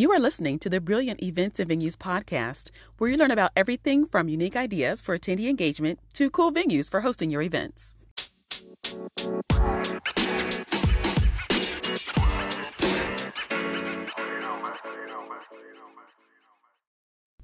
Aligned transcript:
You 0.00 0.10
are 0.12 0.18
listening 0.18 0.58
to 0.60 0.70
the 0.70 0.80
Brilliant 0.80 1.22
Events 1.22 1.60
and 1.60 1.68
Venues 1.68 1.94
podcast, 1.94 2.70
where 2.96 3.10
you 3.10 3.18
learn 3.18 3.30
about 3.30 3.50
everything 3.54 4.06
from 4.06 4.30
unique 4.30 4.56
ideas 4.56 5.02
for 5.02 5.18
attendee 5.18 5.50
engagement 5.50 5.98
to 6.14 6.30
cool 6.30 6.50
venues 6.50 6.90
for 6.90 7.02
hosting 7.02 7.28
your 7.28 7.42
events. 7.42 7.96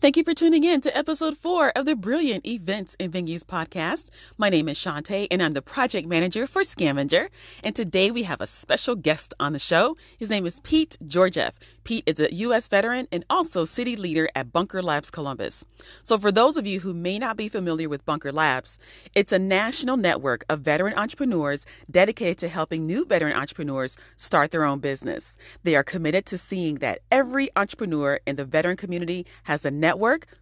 Thank 0.07 0.17
you 0.17 0.23
for 0.23 0.35
tuning 0.35 0.63
in 0.63 0.81
to 0.83 0.97
episode 0.97 1.37
four 1.37 1.73
of 1.75 1.85
the 1.85 1.97
Brilliant 1.97 2.47
Events 2.47 2.95
and 3.01 3.13
Venues 3.13 3.43
podcast. 3.43 4.11
My 4.39 4.49
name 4.49 4.69
is 4.69 4.79
Shantae, 4.79 5.27
and 5.33 5.43
I'm 5.43 5.53
the 5.53 5.61
project 5.61 6.07
manager 6.07 6.47
for 6.47 6.63
Scavenger. 6.63 7.29
And 7.65 7.75
today 7.75 8.13
we 8.13 8.23
have 8.23 8.41
a 8.41 8.47
special 8.47 8.95
guest 8.95 9.35
on 9.41 9.53
the 9.53 9.59
show. 9.59 9.97
His 10.17 10.31
name 10.31 10.47
is 10.47 10.61
Pete 10.61 10.97
Georgeff. 11.05 11.55
Pete 11.83 12.05
is 12.07 12.21
a 12.21 12.33
U.S. 12.35 12.69
veteran 12.69 13.09
and 13.11 13.25
also 13.31 13.65
city 13.65 13.97
leader 13.97 14.29
at 14.35 14.53
Bunker 14.53 14.81
Labs 14.81 15.11
Columbus. 15.11 15.65
So, 16.03 16.19
for 16.19 16.31
those 16.33 16.57
of 16.57 16.67
you 16.67 16.81
who 16.81 16.93
may 16.93 17.19
not 17.19 17.37
be 17.37 17.49
familiar 17.49 17.89
with 17.89 18.05
Bunker 18.05 18.33
Labs, 18.33 18.79
it's 19.15 19.31
a 19.31 19.39
national 19.39 19.97
network 19.97 20.45
of 20.49 20.61
veteran 20.61 20.95
entrepreneurs 20.95 21.65
dedicated 21.89 22.39
to 22.39 22.49
helping 22.49 22.87
new 22.87 23.05
veteran 23.05 23.37
entrepreneurs 23.37 23.97
start 24.17 24.51
their 24.51 24.65
own 24.65 24.81
business. 24.81 25.37
They 25.63 25.77
are 25.77 25.85
committed 25.85 26.27
to 26.27 26.39
seeing 26.39 26.77
that 26.77 27.01
every 27.11 27.51
entrepreneur 27.55 28.19
in 28.27 28.35
the 28.35 28.45
veteran 28.45 28.77
community 28.77 29.25
has 29.45 29.65
a 29.65 29.71
network, 29.71 29.96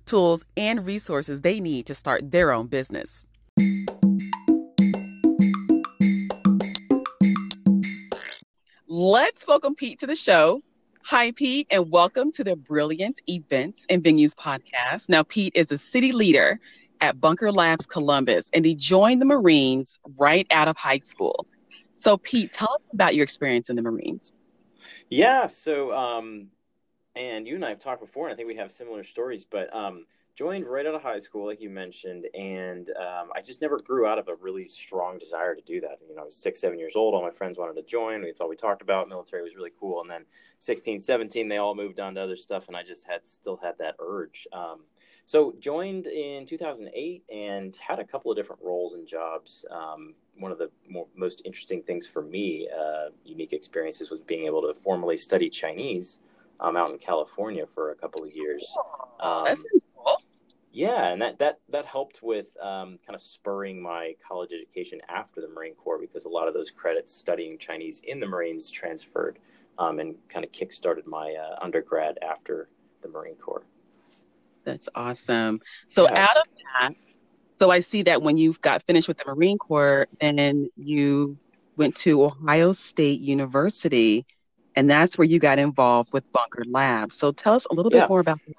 tools, 0.05 0.45
and 0.57 0.87
resources 0.87 1.41
they 1.41 1.61
need 1.61 1.87
to 1.87 1.95
start 1.95 2.31
their 2.31 2.53
own 2.53 2.67
business. 2.67 3.27
Let's 8.87 9.47
welcome 9.47 9.75
Pete 9.75 9.99
to 10.01 10.07
the 10.07 10.17
show. 10.17 10.63
Hi, 11.05 11.33
Pete, 11.33 11.67
and 11.71 11.91
welcome 11.91 12.33
to 12.33 12.45
the 12.45 12.57
Brilliant 12.57 13.21
Events 13.27 13.85
and 13.91 14.03
Venues 14.03 14.35
podcast. 14.35 15.09
Now, 15.09 15.23
Pete 15.23 15.53
is 15.55 15.71
a 15.71 15.77
city 15.77 16.13
leader 16.13 16.59
at 17.01 17.21
Bunker 17.21 17.53
Labs 17.53 17.87
Columbus, 17.87 18.49
and 18.55 18.65
he 18.65 18.75
joined 18.75 19.21
the 19.21 19.27
Marines 19.27 19.99
right 20.17 20.47
out 20.51 20.69
of 20.69 20.77
high 20.77 21.01
school. 21.01 21.47
So, 22.01 22.17
Pete, 22.17 22.53
tell 22.53 22.73
us 22.73 22.81
about 22.93 23.15
your 23.15 23.25
experience 23.25 23.69
in 23.69 23.77
the 23.77 23.83
Marines. 23.83 24.33
Yeah, 25.11 25.49
so, 25.49 25.93
um, 25.93 26.49
and 27.17 27.47
you 27.47 27.55
and 27.55 27.65
I 27.65 27.71
have 27.71 27.79
talked 27.79 28.01
before, 28.01 28.27
and 28.27 28.35
I 28.35 28.37
think 28.37 28.49
we 28.49 28.57
have 28.57 28.73
similar 28.73 29.05
stories, 29.05 29.45
but 29.45 29.75
um, 29.75 30.07
joined 30.35 30.67
right 30.67 30.85
out 30.85 30.95
of 30.95 31.03
high 31.03 31.21
school, 31.21 31.47
like 31.47 31.61
you 31.61 31.71
mentioned, 31.71 32.27
and 32.35 32.91
um, 32.91 33.31
I 33.35 33.41
just 33.41 33.61
never 33.61 33.79
grew 33.79 34.07
out 34.07 34.19
of 34.19 34.29
a 34.29 34.35
really 34.35 34.67
strong 34.67 35.19
desire 35.19 35.55
to 35.55 35.63
do 35.63 35.81
that. 35.83 35.99
You 36.09 36.17
know, 36.17 36.23
I 36.23 36.25
was 36.25 36.37
six, 36.37 36.61
seven 36.61 36.79
years 36.79 36.95
old. 36.97 37.15
All 37.15 37.23
my 37.23 37.31
friends 37.31 37.57
wanted 37.57 37.77
to 37.77 37.83
join. 37.83 38.25
It's 38.25 38.41
all 38.41 38.49
we 38.49 38.57
talked 38.57 38.83
about. 38.83 39.09
Military 39.09 39.43
was 39.43 39.55
really 39.55 39.73
cool. 39.79 40.01
And 40.01 40.11
then 40.11 40.25
16, 40.59 41.01
17, 41.01 41.49
they 41.49 41.59
all 41.59 41.75
moved 41.75 42.01
on 42.01 42.15
to 42.17 42.21
other 42.21 42.37
stuff, 42.37 42.67
and 42.67 42.77
I 42.77 42.83
just 42.83 43.07
had 43.07 43.27
still 43.27 43.57
had 43.63 43.79
that 43.79 43.95
urge. 44.01 44.49
Um, 44.53 44.81
so 45.27 45.55
joined 45.59 46.07
in 46.07 46.45
2008 46.45 47.25
and 47.33 47.77
had 47.77 47.99
a 47.99 48.05
couple 48.05 48.31
of 48.31 48.37
different 48.37 48.61
roles 48.63 48.95
and 48.95 49.07
jobs. 49.07 49.65
Um, 49.71 50.15
one 50.37 50.53
of 50.53 50.59
the 50.59 50.71
more, 50.89 51.07
most 51.15 51.43
interesting 51.45 51.83
things 51.83 52.07
for 52.07 52.23
me, 52.23 52.69
uh, 52.77 53.11
unique 53.25 53.53
experiences, 53.53 54.11
was 54.11 54.21
being 54.21 54.47
able 54.47 54.63
to 54.63 54.75
formally 54.75 55.17
study 55.17 55.49
Chinese 55.49 56.19
um, 56.61 56.77
out 56.77 56.91
in 56.91 56.99
California 56.99 57.67
for 57.75 57.91
a 57.91 57.95
couple 57.95 58.23
of 58.23 58.33
years. 58.33 58.67
Um, 59.21 59.47
yeah, 60.73 61.13
and 61.13 61.23
that 61.23 61.39
that 61.39 61.61
that 61.69 61.87
helped 61.87 62.21
with 62.23 62.49
um, 62.61 62.99
kind 63.07 63.15
of 63.15 63.21
spurring 63.21 63.81
my 63.81 64.15
college 64.27 64.51
education 64.53 65.01
after 65.09 65.41
the 65.41 65.49
Marine 65.49 65.75
Corps 65.75 65.99
because 65.99 66.25
a 66.25 66.29
lot 66.29 66.49
of 66.49 66.55
those 66.55 66.71
credits 66.71 67.15
studying 67.15 67.59
Chinese 67.59 68.03
in 68.05 68.19
the 68.19 68.27
Marines 68.27 68.71
transferred 68.71 69.39
um, 69.79 70.01
and 70.01 70.17
kind 70.29 70.45
of 70.45 70.51
kickstarted 70.51 71.07
my 71.07 71.35
uh, 71.35 71.63
undergrad 71.63 72.19
after 72.23 72.69
the 73.03 73.09
Marine 73.09 73.37
Corps. 73.37 73.65
That's 74.65 74.89
awesome. 74.95 75.61
So 75.87 76.05
yeah. 76.05 76.25
out 76.25 76.37
of 76.39 76.45
that, 76.81 76.95
so 77.59 77.71
I 77.71 77.81
see 77.81 78.03
that 78.03 78.23
when 78.23 78.37
you 78.37 78.55
got 78.61 78.83
finished 78.83 79.07
with 79.07 79.19
the 79.19 79.33
Marine 79.33 79.59
Corps, 79.59 80.09
then 80.21 80.69
you 80.77 81.39
went 81.77 81.95
to 81.97 82.25
Ohio 82.25 82.73
State 82.73 83.21
University, 83.21 84.27
and 84.77 84.89
that's 84.89 85.19
where 85.19 85.27
you 85.27 85.39
got 85.39 85.59
involved 85.59 86.13
with 86.13 86.31
Bunker 86.33 86.65
Labs. 86.67 87.17
So 87.17 87.33
tell 87.33 87.55
us 87.55 87.67
a 87.71 87.75
little 87.75 87.91
bit 87.91 88.09
more 88.09 88.21
about 88.21 88.41
that. 88.47 88.55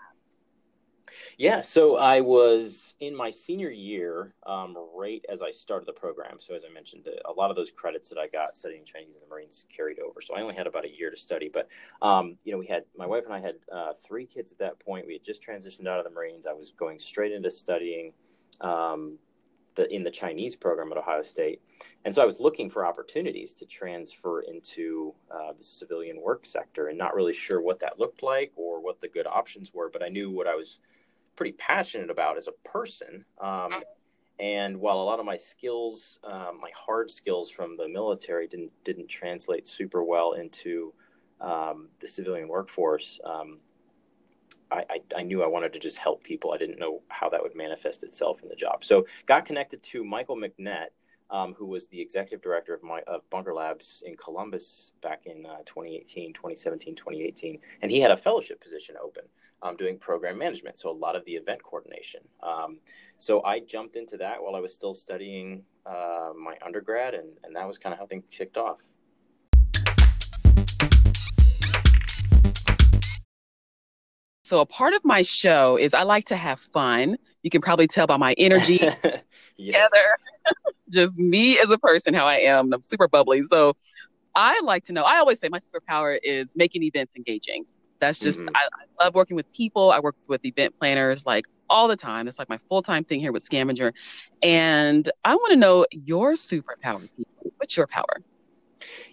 Yeah, 1.37 1.61
so 1.61 1.97
I 1.97 2.21
was 2.21 2.95
in 3.01 3.13
my 3.13 3.29
senior 3.29 3.69
year, 3.69 4.33
um, 4.45 4.75
right 4.95 5.23
as 5.27 5.41
I 5.41 5.51
started 5.51 5.85
the 5.85 5.93
program. 5.93 6.37
So 6.39 6.53
as 6.53 6.63
I 6.63 6.73
mentioned, 6.73 7.07
a 7.25 7.31
lot 7.31 7.49
of 7.49 7.57
those 7.57 7.71
credits 7.71 8.07
that 8.09 8.17
I 8.17 8.27
got 8.27 8.55
studying 8.55 8.85
Chinese 8.85 9.15
in 9.15 9.21
the 9.21 9.27
Marines 9.33 9.65
carried 9.75 9.99
over. 9.99 10.21
So 10.21 10.35
I 10.35 10.41
only 10.41 10.55
had 10.55 10.65
about 10.65 10.85
a 10.85 10.89
year 10.89 11.11
to 11.11 11.17
study, 11.17 11.49
but 11.53 11.67
um, 12.01 12.37
you 12.45 12.53
know, 12.53 12.57
we 12.57 12.67
had 12.67 12.83
my 12.97 13.05
wife 13.05 13.25
and 13.25 13.33
I 13.33 13.41
had 13.41 13.55
uh, 13.71 13.93
three 13.93 14.25
kids 14.25 14.53
at 14.53 14.59
that 14.59 14.79
point. 14.79 15.07
We 15.07 15.13
had 15.13 15.23
just 15.25 15.45
transitioned 15.45 15.87
out 15.87 15.99
of 15.99 16.05
the 16.05 16.11
Marines. 16.11 16.45
I 16.45 16.53
was 16.53 16.71
going 16.71 16.99
straight 16.99 17.33
into 17.33 17.51
studying 17.51 18.13
um, 18.61 19.17
the 19.75 19.93
in 19.93 20.03
the 20.03 20.11
Chinese 20.11 20.55
program 20.55 20.91
at 20.91 20.97
Ohio 20.97 21.23
State, 21.23 21.61
and 22.03 22.13
so 22.13 22.21
I 22.21 22.25
was 22.25 22.39
looking 22.39 22.69
for 22.69 22.85
opportunities 22.85 23.53
to 23.53 23.65
transfer 23.65 24.41
into 24.41 25.13
uh, 25.31 25.53
the 25.57 25.63
civilian 25.63 26.21
work 26.21 26.45
sector, 26.45 26.87
and 26.87 26.97
not 26.97 27.15
really 27.15 27.33
sure 27.33 27.61
what 27.61 27.79
that 27.79 27.99
looked 27.99 28.23
like 28.23 28.51
or 28.55 28.81
what 28.81 29.01
the 29.01 29.07
good 29.07 29.27
options 29.27 29.73
were. 29.73 29.89
But 29.89 30.03
I 30.03 30.09
knew 30.09 30.31
what 30.31 30.47
I 30.47 30.55
was 30.55 30.79
pretty 31.35 31.53
passionate 31.53 32.09
about 32.09 32.37
as 32.37 32.47
a 32.47 32.69
person. 32.69 33.25
Um, 33.41 33.71
and 34.39 34.77
while 34.77 34.99
a 34.99 35.03
lot 35.03 35.19
of 35.19 35.25
my 35.25 35.37
skills, 35.37 36.19
um, 36.23 36.59
my 36.61 36.71
hard 36.75 37.09
skills 37.09 37.49
from 37.49 37.77
the 37.77 37.87
military 37.87 38.47
didn't 38.47 38.71
didn't 38.83 39.07
translate 39.07 39.67
super 39.67 40.03
well 40.03 40.33
into 40.33 40.93
um, 41.39 41.89
the 41.99 42.07
civilian 42.07 42.47
workforce, 42.47 43.19
um, 43.23 43.59
I, 44.75 44.85
I, 44.89 44.99
I, 45.17 45.23
knew 45.23 45.43
I 45.43 45.47
wanted 45.47 45.73
to 45.73 45.79
just 45.79 45.97
help 45.97 46.23
people. 46.23 46.51
I 46.51 46.57
didn't 46.57 46.79
know 46.79 47.01
how 47.09 47.29
that 47.29 47.41
would 47.41 47.55
manifest 47.55 48.03
itself 48.03 48.41
in 48.43 48.49
the 48.49 48.55
job. 48.55 48.83
So 48.83 49.05
got 49.25 49.45
connected 49.45 49.81
to 49.83 50.03
Michael 50.03 50.37
McNett, 50.37 50.87
um, 51.29 51.53
who 51.53 51.65
was 51.65 51.87
the 51.87 51.99
executive 51.99 52.41
director 52.41 52.73
of, 52.73 52.83
my, 52.83 53.01
of 53.07 53.27
Bunker 53.29 53.53
Labs 53.53 54.03
in 54.05 54.15
Columbus 54.15 54.93
back 55.01 55.23
in 55.25 55.45
uh, 55.45 55.57
2018, 55.65 56.33
2017, 56.33 56.95
2018. 56.95 57.59
And 57.81 57.91
he 57.91 57.99
had 57.99 58.11
a 58.11 58.17
fellowship 58.17 58.61
position 58.61 58.95
open 59.03 59.23
um, 59.61 59.75
doing 59.77 59.97
program 59.97 60.37
management. 60.37 60.79
So 60.79 60.89
a 60.89 60.93
lot 60.93 61.15
of 61.15 61.25
the 61.25 61.33
event 61.33 61.63
coordination. 61.63 62.21
Um, 62.43 62.79
so 63.17 63.43
I 63.43 63.59
jumped 63.59 63.95
into 63.95 64.17
that 64.17 64.41
while 64.41 64.55
I 64.55 64.59
was 64.59 64.73
still 64.73 64.93
studying 64.93 65.63
uh, 65.85 66.31
my 66.37 66.55
undergrad, 66.65 67.13
and, 67.13 67.29
and 67.43 67.55
that 67.55 67.67
was 67.67 67.77
kind 67.77 67.93
of 67.93 67.99
how 67.99 68.05
things 68.05 68.25
kicked 68.29 68.57
off. 68.57 68.79
So 74.45 74.59
a 74.59 74.65
part 74.67 74.93
of 74.93 75.03
my 75.03 75.23
show 75.23 75.75
is 75.75 75.95
I 75.95 76.03
like 76.03 76.25
to 76.25 76.35
have 76.35 76.59
fun. 76.59 77.17
You 77.41 77.49
can 77.49 77.61
probably 77.61 77.87
tell 77.87 78.05
by 78.05 78.17
my 78.17 78.33
energy 78.37 78.77
together. 79.57 80.17
Just 80.89 81.17
me 81.17 81.57
as 81.57 81.71
a 81.71 81.79
person, 81.79 82.13
how 82.13 82.27
I 82.27 82.35
am. 82.35 82.71
I'm 82.71 82.83
super 82.83 83.07
bubbly. 83.07 83.41
So 83.41 83.75
I 84.35 84.59
like 84.63 84.83
to 84.85 84.93
know. 84.93 85.01
I 85.01 85.17
always 85.17 85.39
say 85.39 85.49
my 85.49 85.57
superpower 85.57 86.19
is 86.21 86.55
making 86.55 86.83
events 86.83 87.15
engaging. 87.15 87.65
That's 87.99 88.19
just 88.19 88.39
mm-hmm. 88.39 88.55
I, 88.55 88.67
I, 88.99 89.05
love 89.05 89.15
working 89.15 89.35
with 89.35 89.51
people. 89.51 89.91
I 89.91 89.99
work 89.99 90.15
with 90.27 90.45
event 90.45 90.75
planners 90.77 91.25
like 91.25 91.45
all 91.67 91.87
the 91.87 91.95
time. 91.95 92.27
It's 92.27 92.37
like 92.37 92.49
my 92.49 92.59
full 92.69 92.83
time 92.83 93.03
thing 93.03 93.21
here 93.21 93.31
with 93.31 93.41
Scavenger, 93.41 93.93
and 94.43 95.09
I 95.23 95.33
want 95.33 95.51
to 95.51 95.55
know 95.55 95.87
your 95.89 96.33
superpower. 96.33 97.09
What's 97.57 97.75
your 97.75 97.87
power? 97.87 98.21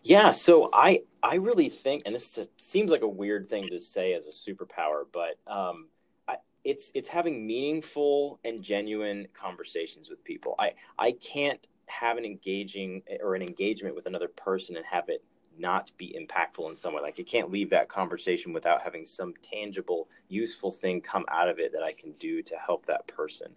Yeah, 0.03 0.31
so 0.31 0.69
I 0.73 1.03
I 1.23 1.37
really 1.37 1.69
think, 1.69 2.03
and 2.07 2.15
this 2.15 2.39
seems 2.57 2.91
like 2.91 3.03
a 3.03 3.09
weird 3.09 3.49
thing 3.49 3.69
to 3.69 3.79
say 3.79 4.15
as 4.15 4.27
a 4.27 4.31
superpower, 4.31 5.05
but 5.13 5.39
um, 5.47 5.89
I, 6.27 6.37
it's 6.65 6.91
it's 6.95 7.09
having 7.09 7.47
meaningful 7.47 8.41
and 8.45 8.63
genuine 8.63 9.29
conversations 9.33 10.11
with 10.11 10.23
people. 10.25 10.55
I 10.59 10.73
I 10.99 11.13
can't 11.13 11.67
have 11.87 12.17
an 12.17 12.25
engaging 12.25 13.03
or 13.21 13.35
an 13.35 13.43
engagement 13.43 13.95
with 13.95 14.07
another 14.07 14.29
person 14.29 14.77
and 14.77 14.87
have 14.87 15.09
it 15.09 15.23
not 15.59 15.91
be 15.99 16.17
impactful 16.19 16.69
in 16.71 16.77
some 16.77 16.95
way. 16.95 17.03
Like 17.03 17.19
you 17.19 17.25
can't 17.25 17.51
leave 17.51 17.71
that 17.71 17.89
conversation 17.89 18.53
without 18.53 18.83
having 18.83 19.05
some 19.05 19.35
tangible, 19.43 20.09
useful 20.29 20.71
thing 20.71 21.01
come 21.01 21.25
out 21.29 21.49
of 21.49 21.59
it 21.59 21.73
that 21.73 21.83
I 21.83 21.93
can 21.93 22.13
do 22.13 22.43
to 22.43 22.57
help 22.57 22.87
that 22.87 23.07
person. 23.07 23.53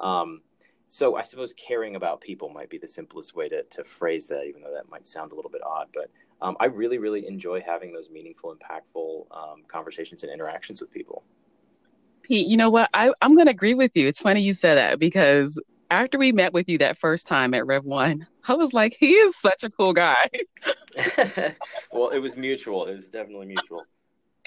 Um, 0.00 0.42
so 0.88 1.16
I 1.16 1.22
suppose 1.22 1.52
caring 1.54 1.96
about 1.96 2.20
people 2.20 2.48
might 2.48 2.70
be 2.70 2.78
the 2.78 2.88
simplest 2.88 3.34
way 3.34 3.48
to, 3.48 3.62
to 3.62 3.84
phrase 3.84 4.26
that, 4.28 4.46
even 4.46 4.62
though 4.62 4.72
that 4.72 4.88
might 4.90 5.06
sound 5.06 5.32
a 5.32 5.34
little 5.34 5.50
bit 5.50 5.62
odd. 5.62 5.88
But 5.92 6.10
um, 6.40 6.56
I 6.60 6.66
really, 6.66 6.98
really 6.98 7.26
enjoy 7.26 7.60
having 7.60 7.92
those 7.92 8.08
meaningful, 8.10 8.56
impactful 8.56 9.26
um, 9.30 9.64
conversations 9.68 10.22
and 10.22 10.32
interactions 10.32 10.80
with 10.80 10.90
people. 10.90 11.24
Pete, 12.22 12.46
you 12.46 12.56
know 12.56 12.70
what? 12.70 12.88
I, 12.94 13.12
I'm 13.20 13.34
going 13.34 13.46
to 13.46 13.52
agree 13.52 13.74
with 13.74 13.92
you. 13.94 14.06
It's 14.06 14.20
funny 14.20 14.40
you 14.40 14.54
said 14.54 14.76
that 14.76 14.98
because 14.98 15.60
after 15.90 16.18
we 16.18 16.32
met 16.32 16.52
with 16.52 16.68
you 16.68 16.78
that 16.78 16.98
first 16.98 17.26
time 17.26 17.54
at 17.54 17.64
Rev1, 17.64 18.26
I 18.48 18.54
was 18.54 18.72
like, 18.72 18.96
he 18.98 19.12
is 19.12 19.36
such 19.36 19.64
a 19.64 19.70
cool 19.70 19.92
guy. 19.92 20.28
well, 21.92 22.08
it 22.10 22.18
was 22.18 22.36
mutual. 22.36 22.86
It 22.86 22.96
was 22.96 23.08
definitely 23.08 23.46
mutual. 23.46 23.82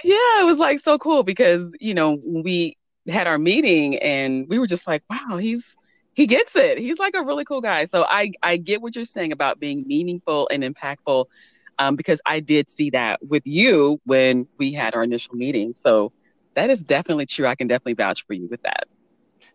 Yeah, 0.03 0.41
it 0.41 0.45
was 0.45 0.57
like 0.57 0.79
so 0.79 0.97
cool 0.97 1.21
because 1.21 1.75
you 1.79 1.94
know 1.94 2.19
we 2.25 2.75
had 3.07 3.27
our 3.27 3.37
meeting 3.37 3.97
and 3.97 4.47
we 4.47 4.57
were 4.57 4.67
just 4.67 4.87
like, 4.87 5.03
wow, 5.09 5.37
he's 5.37 5.75
he 6.13 6.27
gets 6.27 6.55
it. 6.55 6.77
He's 6.77 6.99
like 6.99 7.15
a 7.15 7.23
really 7.23 7.45
cool 7.45 7.61
guy. 7.61 7.85
So 7.85 8.05
I 8.07 8.31
I 8.43 8.57
get 8.57 8.81
what 8.81 8.95
you're 8.95 9.05
saying 9.05 9.31
about 9.31 9.59
being 9.59 9.85
meaningful 9.87 10.49
and 10.51 10.63
impactful. 10.63 11.25
um, 11.79 11.95
because 11.95 12.21
I 12.25 12.39
did 12.39 12.69
see 12.69 12.91
that 12.91 13.25
with 13.27 13.45
you 13.47 13.99
when 14.05 14.47
we 14.57 14.73
had 14.73 14.93
our 14.95 15.03
initial 15.03 15.35
meeting. 15.35 15.73
So 15.75 16.11
that 16.55 16.69
is 16.69 16.81
definitely 16.81 17.25
true. 17.25 17.47
I 17.47 17.55
can 17.55 17.67
definitely 17.67 17.93
vouch 17.95 18.25
for 18.25 18.33
you 18.33 18.47
with 18.49 18.61
that. 18.63 18.87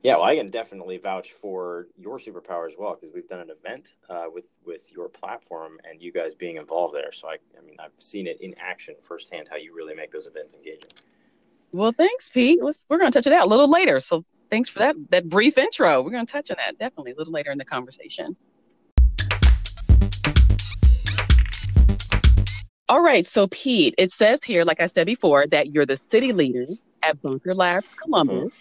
Yeah, 0.03 0.17
well, 0.17 0.25
I 0.25 0.37
can 0.37 0.51
definitely 0.51 0.99
vouch 0.99 1.33
for 1.33 1.89
your 1.97 2.19
superpower 2.19 2.67
as 2.69 2.75
well 2.79 2.97
because 2.99 3.15
we've 3.15 3.29
done 3.29 3.41
an 3.41 3.51
event 3.51 3.95
uh, 4.11 4.27
with 4.33 4.47
with 4.65 4.93
your 4.93 5.09
platform 5.09 5.79
and 5.89 6.01
you 6.03 6.13
guys 6.13 6.35
being 6.35 6.57
involved 6.57 6.95
there. 6.95 7.13
So 7.13 7.29
I, 7.29 7.37
I 7.59 7.63
mean, 7.65 7.77
I've 7.81 7.93
seen 7.97 8.27
it 8.27 8.41
in 8.41 8.55
action 8.59 8.95
firsthand 9.03 9.49
how 9.51 9.57
you 9.57 9.75
really 9.75 9.95
make 9.95 10.13
those 10.13 10.27
events 10.27 10.55
engaging. 10.55 10.91
Well, 11.73 11.93
thanks, 11.93 12.29
Pete. 12.29 12.63
Let's 12.63 12.85
we're 12.89 12.99
going 12.99 13.11
to 13.11 13.19
touch 13.19 13.27
on 13.27 13.33
that 13.33 13.47
a 13.47 13.49
little 13.49 13.71
later. 13.71 14.01
So 14.01 14.25
thanks 14.51 14.69
for 14.69 14.81
that 14.81 14.97
that 15.11 15.29
brief 15.29 15.59
intro. 15.59 16.03
We're 16.03 16.11
going 16.11 16.27
to 16.27 16.33
touch 16.33 16.51
on 16.51 16.57
that 16.59 16.79
definitely 16.79 17.13
a 17.13 17.17
little 17.17 17.33
later 17.33 17.51
in 17.51 17.59
the 17.59 17.65
conversation. 17.65 18.37
All 22.89 23.03
right, 23.03 23.27
so 23.27 23.49
Pete, 23.49 23.97
it 23.99 24.13
says 24.13 24.45
here, 24.45 24.65
like 24.65 24.81
I 24.81 24.87
said 24.87 25.07
before, 25.07 25.49
that 25.49 25.75
you're 25.75 25.87
the 25.87 25.97
city 25.97 26.33
leader 26.33 26.67
at 27.03 27.21
Bunker 27.21 27.53
Labs 27.53 27.93
Columbus. 27.97 28.53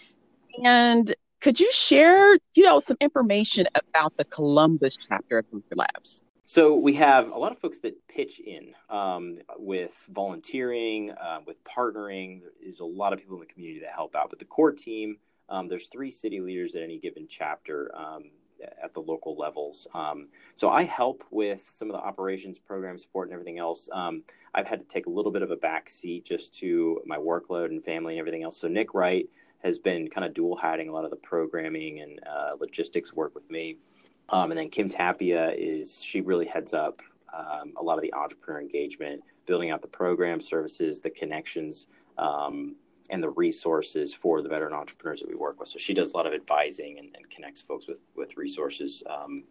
Mm-hmm. 0.58 0.66
And 0.66 1.14
could 1.40 1.60
you 1.60 1.70
share, 1.70 2.36
you 2.54 2.64
know, 2.64 2.80
some 2.80 2.96
information 3.00 3.66
about 3.74 4.16
the 4.16 4.24
Columbus 4.24 4.96
chapter 5.08 5.38
of 5.38 5.50
Bunker 5.52 5.76
Labs? 5.76 6.24
So 6.44 6.74
we 6.76 6.94
have 6.94 7.30
a 7.30 7.38
lot 7.38 7.52
of 7.52 7.58
folks 7.58 7.78
that 7.80 7.94
pitch 8.08 8.40
in 8.40 8.72
um, 8.88 9.38
with 9.58 9.94
volunteering, 10.10 11.12
uh, 11.12 11.40
with 11.46 11.62
partnering. 11.64 12.40
There's 12.60 12.80
a 12.80 12.84
lot 12.84 13.12
of 13.12 13.18
people 13.20 13.34
in 13.34 13.40
the 13.40 13.46
community 13.46 13.80
that 13.80 13.92
help 13.92 14.16
out. 14.16 14.30
But 14.30 14.38
the 14.38 14.44
core 14.44 14.72
team, 14.72 15.18
um, 15.48 15.68
there's 15.68 15.88
three 15.88 16.10
city 16.10 16.40
leaders 16.40 16.74
at 16.74 16.82
any 16.82 16.98
given 16.98 17.26
chapter. 17.28 17.90
Um, 17.94 18.30
at 18.82 18.94
the 18.94 19.00
local 19.00 19.36
levels. 19.36 19.86
Um, 19.94 20.28
so 20.54 20.70
I 20.70 20.84
help 20.84 21.24
with 21.30 21.66
some 21.68 21.90
of 21.90 21.92
the 21.94 22.02
operations, 22.02 22.58
program 22.58 22.98
support, 22.98 23.28
and 23.28 23.34
everything 23.34 23.58
else. 23.58 23.88
Um, 23.92 24.22
I've 24.54 24.66
had 24.66 24.78
to 24.80 24.86
take 24.86 25.06
a 25.06 25.10
little 25.10 25.32
bit 25.32 25.42
of 25.42 25.50
a 25.50 25.56
back 25.56 25.88
seat 25.88 26.24
just 26.24 26.54
to 26.60 27.00
my 27.04 27.18
workload 27.18 27.66
and 27.66 27.84
family 27.84 28.14
and 28.14 28.20
everything 28.20 28.42
else. 28.42 28.56
So 28.56 28.68
Nick 28.68 28.94
Wright 28.94 29.28
has 29.62 29.78
been 29.78 30.08
kind 30.08 30.24
of 30.24 30.34
dual 30.34 30.56
hatting 30.56 30.88
a 30.88 30.92
lot 30.92 31.04
of 31.04 31.10
the 31.10 31.16
programming 31.16 32.00
and 32.00 32.20
uh, 32.26 32.52
logistics 32.58 33.12
work 33.12 33.34
with 33.34 33.48
me. 33.50 33.78
Um, 34.28 34.50
and 34.50 34.58
then 34.58 34.70
Kim 34.70 34.88
Tapia 34.88 35.52
is 35.52 36.02
she 36.02 36.20
really 36.20 36.46
heads 36.46 36.72
up 36.72 37.02
um, 37.36 37.72
a 37.76 37.82
lot 37.82 37.96
of 37.96 38.02
the 38.02 38.12
entrepreneur 38.14 38.60
engagement, 38.60 39.22
building 39.46 39.70
out 39.70 39.82
the 39.82 39.88
program 39.88 40.40
services, 40.40 41.00
the 41.00 41.10
connections. 41.10 41.86
Um, 42.18 42.76
and 43.10 43.22
the 43.22 43.30
resources 43.30 44.12
for 44.12 44.42
the 44.42 44.48
veteran 44.48 44.72
entrepreneurs 44.72 45.20
that 45.20 45.28
we 45.28 45.34
work 45.34 45.60
with. 45.60 45.68
So 45.68 45.78
she 45.78 45.94
does 45.94 46.12
a 46.12 46.16
lot 46.16 46.26
of 46.26 46.32
advising 46.32 46.98
and, 46.98 47.08
and 47.14 47.28
connects 47.30 47.60
folks 47.60 47.86
with 47.86 48.00
with 48.14 48.36
resources 48.36 49.02
um, 49.08 49.44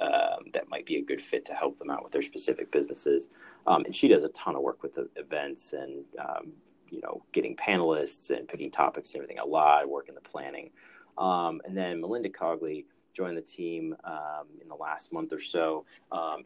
uh, 0.00 0.36
that 0.54 0.68
might 0.68 0.86
be 0.86 0.96
a 0.96 1.02
good 1.02 1.20
fit 1.20 1.44
to 1.46 1.54
help 1.54 1.78
them 1.78 1.90
out 1.90 2.02
with 2.02 2.12
their 2.12 2.22
specific 2.22 2.70
businesses. 2.70 3.28
Um, 3.66 3.84
and 3.84 3.94
she 3.94 4.08
does 4.08 4.24
a 4.24 4.28
ton 4.30 4.56
of 4.56 4.62
work 4.62 4.82
with 4.82 4.94
the 4.94 5.08
events 5.16 5.72
and 5.72 6.04
um, 6.18 6.52
you 6.88 7.00
know 7.00 7.22
getting 7.32 7.56
panelists 7.56 8.30
and 8.36 8.48
picking 8.48 8.70
topics 8.70 9.12
and 9.12 9.22
everything. 9.22 9.38
A 9.38 9.44
lot 9.44 9.84
of 9.84 9.90
work 9.90 10.08
in 10.08 10.14
the 10.14 10.20
planning. 10.20 10.70
Um, 11.18 11.60
and 11.64 11.76
then 11.76 12.00
Melinda 12.00 12.30
Cogley 12.30 12.86
joined 13.12 13.36
the 13.36 13.42
team 13.42 13.94
um, 14.04 14.46
in 14.62 14.68
the 14.68 14.74
last 14.74 15.12
month 15.12 15.32
or 15.32 15.40
so 15.40 15.84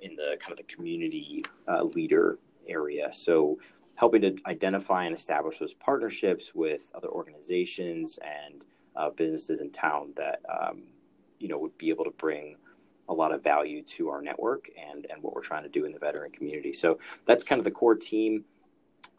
in 0.01 0.17
the 0.17 0.37
kind 0.41 0.51
of 0.51 0.57
the 0.57 0.65
community 0.65 1.45
uh, 1.69 1.85
leader 1.85 2.39
area. 2.69 3.13
So 3.13 3.59
helping 3.97 4.23
to 4.23 4.37
identify 4.47 5.05
and 5.05 5.15
establish 5.15 5.59
those 5.59 5.75
partnerships 5.75 6.55
with 6.55 6.91
other 6.95 7.09
organizations 7.09 8.19
and 8.23 8.65
uh, 8.97 9.11
businesses 9.11 9.61
in 9.61 9.71
town 9.71 10.13
that 10.17 10.41
um, 10.49 10.83
you 11.39 11.49
know 11.49 11.59
would 11.59 11.77
be 11.79 11.91
able 11.91 12.05
to 12.05 12.11
bring 12.13 12.57
a 13.09 13.15
lot 13.15 13.33
of 13.33 13.43
value 13.43 13.83
to 13.83 14.09
our 14.09 14.23
network 14.23 14.69
and 14.91 15.07
and 15.11 15.23
what 15.23 15.35
we're 15.35 15.43
trying 15.43 15.63
to 15.63 15.69
do 15.69 15.85
in 15.85 15.93
the 15.93 15.99
veteran 15.99 16.31
community. 16.31 16.73
So 16.73 16.99
that's 17.27 17.45
kind 17.45 17.59
of 17.59 17.65
the 17.65 17.71
core 17.71 17.95
team 17.95 18.45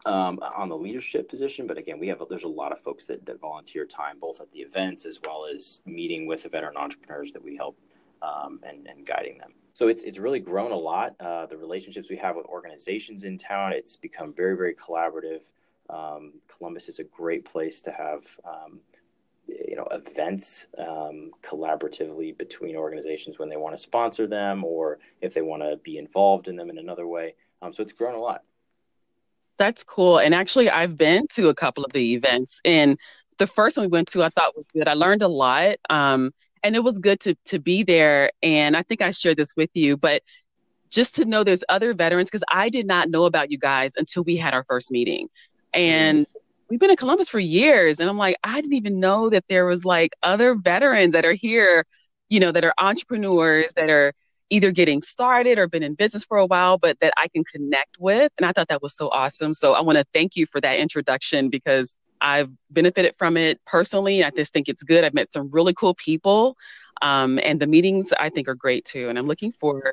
um, 0.04 0.38
on 0.56 0.68
the 0.68 0.76
leadership 0.76 1.28
position. 1.28 1.66
But 1.66 1.78
again, 1.78 1.98
we 1.98 2.08
have 2.08 2.22
there's 2.28 2.44
a 2.44 2.48
lot 2.48 2.72
of 2.72 2.80
folks 2.80 3.06
that, 3.06 3.24
that 3.26 3.40
volunteer 3.40 3.86
time 3.86 4.18
both 4.20 4.40
at 4.40 4.50
the 4.52 4.60
events 4.60 5.06
as 5.06 5.20
well 5.22 5.46
as 5.52 5.80
meeting 5.86 6.26
with 6.26 6.42
the 6.42 6.48
veteran 6.48 6.76
entrepreneurs 6.76 7.32
that 7.32 7.42
we 7.42 7.56
help 7.56 7.78
um, 8.22 8.60
and 8.62 8.86
and 8.86 9.06
guiding 9.06 9.38
them 9.38 9.52
so 9.76 9.88
it's 9.88 10.04
it's 10.04 10.16
really 10.16 10.40
grown 10.40 10.72
a 10.72 10.76
lot. 10.76 11.14
Uh, 11.20 11.44
the 11.44 11.58
relationships 11.58 12.08
we 12.08 12.16
have 12.16 12.34
with 12.34 12.46
organizations 12.46 13.24
in 13.24 13.36
town, 13.36 13.74
it's 13.74 13.94
become 13.94 14.32
very 14.32 14.56
very 14.56 14.74
collaborative. 14.74 15.42
Um, 15.90 16.32
Columbus 16.48 16.88
is 16.88 16.98
a 16.98 17.04
great 17.04 17.44
place 17.44 17.82
to 17.82 17.92
have 17.92 18.22
um, 18.46 18.80
you 19.46 19.76
know 19.76 19.86
events 19.90 20.68
um, 20.78 21.30
collaboratively 21.42 22.38
between 22.38 22.74
organizations 22.74 23.38
when 23.38 23.50
they 23.50 23.58
want 23.58 23.76
to 23.76 23.82
sponsor 23.82 24.26
them 24.26 24.64
or 24.64 24.98
if 25.20 25.34
they 25.34 25.42
want 25.42 25.62
to 25.62 25.76
be 25.84 25.98
involved 25.98 26.48
in 26.48 26.56
them 26.56 26.70
in 26.70 26.78
another 26.78 27.06
way. 27.06 27.34
Um, 27.60 27.74
so 27.74 27.82
it's 27.82 27.92
grown 27.92 28.14
a 28.14 28.18
lot. 28.18 28.44
That's 29.58 29.84
cool. 29.84 30.20
And 30.20 30.34
actually, 30.34 30.70
I've 30.70 30.96
been 30.96 31.26
to 31.34 31.50
a 31.50 31.54
couple 31.54 31.84
of 31.84 31.92
the 31.92 32.14
events, 32.14 32.62
and 32.64 32.98
the 33.36 33.46
first 33.46 33.76
one 33.76 33.84
we 33.84 33.90
went 33.90 34.08
to, 34.08 34.22
I 34.22 34.30
thought 34.30 34.56
was 34.56 34.64
good. 34.72 34.88
I 34.88 34.94
learned 34.94 35.20
a 35.20 35.28
lot. 35.28 35.76
Um, 35.90 36.32
and 36.66 36.74
it 36.74 36.82
was 36.82 36.98
good 36.98 37.20
to 37.20 37.34
to 37.46 37.58
be 37.60 37.82
there. 37.84 38.30
And 38.42 38.76
I 38.76 38.82
think 38.82 39.00
I 39.00 39.12
shared 39.12 39.36
this 39.36 39.54
with 39.56 39.70
you, 39.74 39.96
but 39.96 40.22
just 40.90 41.14
to 41.16 41.24
know 41.24 41.44
there's 41.44 41.64
other 41.68 41.94
veterans 41.94 42.28
because 42.28 42.44
I 42.50 42.68
did 42.68 42.86
not 42.86 43.08
know 43.08 43.24
about 43.24 43.50
you 43.50 43.58
guys 43.58 43.92
until 43.96 44.24
we 44.24 44.36
had 44.36 44.52
our 44.52 44.64
first 44.64 44.90
meeting, 44.90 45.28
and 45.72 46.26
mm-hmm. 46.26 46.38
we've 46.68 46.80
been 46.80 46.90
in 46.90 46.96
Columbus 46.96 47.28
for 47.28 47.38
years, 47.38 48.00
and 48.00 48.10
I'm 48.10 48.18
like, 48.18 48.36
I 48.42 48.60
didn't 48.60 48.74
even 48.74 49.00
know 49.00 49.30
that 49.30 49.44
there 49.48 49.66
was 49.66 49.84
like 49.84 50.12
other 50.22 50.56
veterans 50.56 51.12
that 51.12 51.24
are 51.24 51.34
here, 51.34 51.86
you 52.28 52.40
know, 52.40 52.52
that 52.52 52.64
are 52.64 52.74
entrepreneurs 52.78 53.72
that 53.74 53.88
are 53.88 54.12
either 54.50 54.70
getting 54.70 55.02
started 55.02 55.58
or 55.58 55.68
been 55.68 55.82
in 55.82 55.94
business 55.94 56.24
for 56.24 56.38
a 56.38 56.46
while, 56.46 56.78
but 56.78 56.98
that 57.00 57.12
I 57.16 57.28
can 57.28 57.44
connect 57.44 57.96
with. 57.98 58.30
And 58.38 58.46
I 58.46 58.52
thought 58.52 58.68
that 58.68 58.82
was 58.82 58.96
so 58.96 59.08
awesome. 59.08 59.54
So 59.54 59.72
I 59.72 59.80
want 59.80 59.98
to 59.98 60.04
thank 60.14 60.36
you 60.36 60.46
for 60.46 60.60
that 60.60 60.78
introduction 60.78 61.48
because 61.48 61.98
I've 62.20 62.50
benefited 62.70 63.14
from 63.18 63.36
it 63.36 63.64
personally. 63.64 64.24
I 64.24 64.30
just 64.30 64.52
think 64.52 64.68
it's 64.68 64.82
good. 64.82 65.04
I've 65.04 65.14
met 65.14 65.30
some 65.30 65.50
really 65.50 65.74
cool 65.74 65.94
people, 65.94 66.56
um, 67.02 67.38
and 67.42 67.60
the 67.60 67.66
meetings 67.66 68.12
I 68.18 68.28
think 68.28 68.48
are 68.48 68.54
great 68.54 68.84
too. 68.84 69.08
And 69.08 69.18
I'm 69.18 69.26
looking 69.26 69.52
for, 69.52 69.92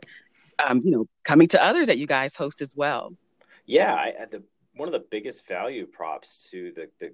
um, 0.66 0.82
you 0.84 0.92
know, 0.92 1.08
coming 1.24 1.48
to 1.50 1.64
others 1.64 1.88
that 1.88 1.98
you 1.98 2.08
guys 2.08 2.36
host 2.36 2.62
as 2.62 2.76
well. 2.76 3.14
Yeah, 3.66 3.94
I, 3.94 4.14
the 4.30 4.44
one 4.76 4.88
of 4.88 4.94
the 4.94 5.06
biggest 5.12 5.48
value 5.48 5.86
props 5.86 6.48
to 6.52 6.72
the, 6.76 6.90
the 7.00 7.12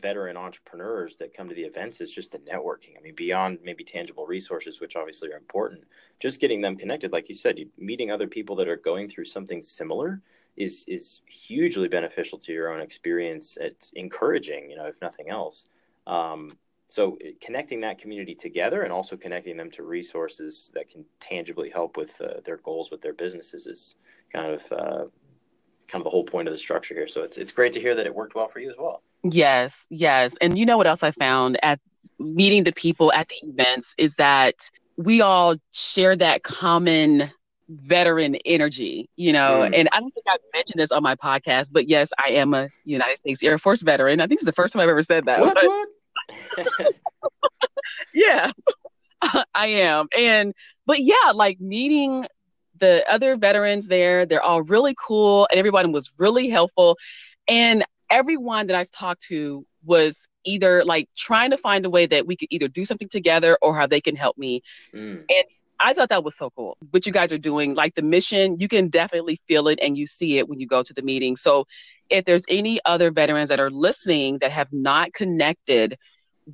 veteran 0.00 0.36
entrepreneurs 0.36 1.16
that 1.16 1.34
come 1.34 1.48
to 1.48 1.54
the 1.54 1.62
events 1.62 2.00
is 2.00 2.12
just 2.12 2.32
the 2.32 2.38
networking. 2.38 2.96
I 2.96 3.02
mean, 3.02 3.14
beyond 3.14 3.58
maybe 3.64 3.84
tangible 3.84 4.26
resources, 4.26 4.80
which 4.80 4.96
obviously 4.96 5.32
are 5.32 5.36
important, 5.36 5.82
just 6.20 6.40
getting 6.40 6.60
them 6.60 6.76
connected, 6.76 7.12
like 7.12 7.28
you 7.28 7.34
said, 7.34 7.58
meeting 7.76 8.10
other 8.10 8.28
people 8.28 8.56
that 8.56 8.68
are 8.68 8.76
going 8.76 9.08
through 9.08 9.24
something 9.24 9.62
similar 9.62 10.22
is 10.58 10.84
is 10.88 11.22
hugely 11.26 11.88
beneficial 11.88 12.38
to 12.38 12.52
your 12.52 12.72
own 12.72 12.80
experience. 12.80 13.56
It's 13.60 13.90
encouraging, 13.94 14.70
you 14.70 14.76
know, 14.76 14.86
if 14.86 14.96
nothing 15.00 15.30
else. 15.30 15.68
Um, 16.06 16.58
so 16.88 17.18
connecting 17.40 17.80
that 17.82 17.98
community 17.98 18.34
together 18.34 18.82
and 18.82 18.92
also 18.92 19.16
connecting 19.16 19.56
them 19.56 19.70
to 19.72 19.82
resources 19.82 20.70
that 20.74 20.88
can 20.88 21.04
tangibly 21.20 21.70
help 21.70 21.96
with 21.96 22.20
uh, 22.20 22.40
their 22.44 22.56
goals 22.56 22.90
with 22.90 23.02
their 23.02 23.12
businesses 23.12 23.66
is 23.66 23.94
kind 24.32 24.54
of 24.54 24.72
uh, 24.72 25.04
kind 25.86 26.00
of 26.00 26.04
the 26.04 26.10
whole 26.10 26.24
point 26.24 26.48
of 26.48 26.52
the 26.52 26.58
structure 26.58 26.94
here. 26.94 27.08
So 27.08 27.22
it's 27.22 27.38
it's 27.38 27.52
great 27.52 27.72
to 27.74 27.80
hear 27.80 27.94
that 27.94 28.06
it 28.06 28.14
worked 28.14 28.34
well 28.34 28.48
for 28.48 28.58
you 28.58 28.70
as 28.70 28.76
well. 28.78 29.02
Yes, 29.22 29.86
yes. 29.90 30.36
And 30.40 30.58
you 30.58 30.66
know 30.66 30.76
what 30.76 30.86
else 30.86 31.02
I 31.02 31.12
found 31.12 31.58
at 31.62 31.78
meeting 32.18 32.64
the 32.64 32.72
people 32.72 33.12
at 33.12 33.28
the 33.28 33.48
events 33.48 33.94
is 33.96 34.16
that 34.16 34.70
we 34.96 35.20
all 35.20 35.56
share 35.70 36.16
that 36.16 36.42
common 36.42 37.30
veteran 37.68 38.36
energy, 38.44 39.08
you 39.16 39.32
know. 39.32 39.60
Mm. 39.60 39.78
And 39.78 39.88
I 39.92 40.00
don't 40.00 40.12
think 40.12 40.26
I've 40.28 40.40
mentioned 40.54 40.80
this 40.80 40.90
on 40.90 41.02
my 41.02 41.14
podcast, 41.14 41.70
but 41.72 41.88
yes, 41.88 42.10
I 42.18 42.30
am 42.30 42.54
a 42.54 42.68
United 42.84 43.18
States 43.18 43.42
Air 43.42 43.58
Force 43.58 43.82
veteran. 43.82 44.20
I 44.20 44.26
think 44.26 44.38
it's 44.38 44.46
the 44.46 44.52
first 44.52 44.72
time 44.72 44.82
I've 44.82 44.88
ever 44.88 45.02
said 45.02 45.26
that. 45.26 45.40
What, 45.40 45.56
what? 46.66 46.94
yeah, 48.14 48.50
I 49.54 49.66
am. 49.66 50.08
And, 50.16 50.54
but 50.86 51.00
yeah, 51.00 51.32
like 51.34 51.60
meeting 51.60 52.26
the 52.78 53.04
other 53.10 53.36
veterans 53.36 53.88
there, 53.88 54.24
they're 54.24 54.42
all 54.42 54.62
really 54.62 54.94
cool 54.98 55.48
and 55.50 55.58
everyone 55.58 55.92
was 55.92 56.10
really 56.16 56.48
helpful. 56.48 56.96
And 57.48 57.84
everyone 58.10 58.66
that 58.68 58.76
I've 58.76 58.90
talked 58.90 59.22
to 59.24 59.66
was 59.84 60.28
either 60.44 60.84
like 60.84 61.08
trying 61.16 61.50
to 61.50 61.58
find 61.58 61.84
a 61.84 61.90
way 61.90 62.06
that 62.06 62.26
we 62.26 62.36
could 62.36 62.48
either 62.50 62.68
do 62.68 62.84
something 62.84 63.08
together 63.08 63.58
or 63.60 63.76
how 63.76 63.86
they 63.86 64.00
can 64.00 64.16
help 64.16 64.38
me. 64.38 64.62
Mm. 64.94 65.24
And 65.28 65.44
I 65.80 65.92
thought 65.92 66.08
that 66.08 66.24
was 66.24 66.36
so 66.36 66.50
cool. 66.50 66.76
What 66.90 67.06
you 67.06 67.12
guys 67.12 67.32
are 67.32 67.38
doing, 67.38 67.74
like 67.74 67.94
the 67.94 68.02
mission, 68.02 68.58
you 68.58 68.68
can 68.68 68.88
definitely 68.88 69.40
feel 69.46 69.68
it 69.68 69.78
and 69.80 69.96
you 69.96 70.06
see 70.06 70.38
it 70.38 70.48
when 70.48 70.60
you 70.60 70.66
go 70.66 70.82
to 70.82 70.92
the 70.92 71.02
meeting. 71.02 71.36
So 71.36 71.66
if 72.10 72.24
there's 72.24 72.44
any 72.48 72.80
other 72.84 73.10
veterans 73.10 73.50
that 73.50 73.60
are 73.60 73.70
listening 73.70 74.38
that 74.38 74.50
have 74.50 74.72
not 74.72 75.12
connected 75.12 75.96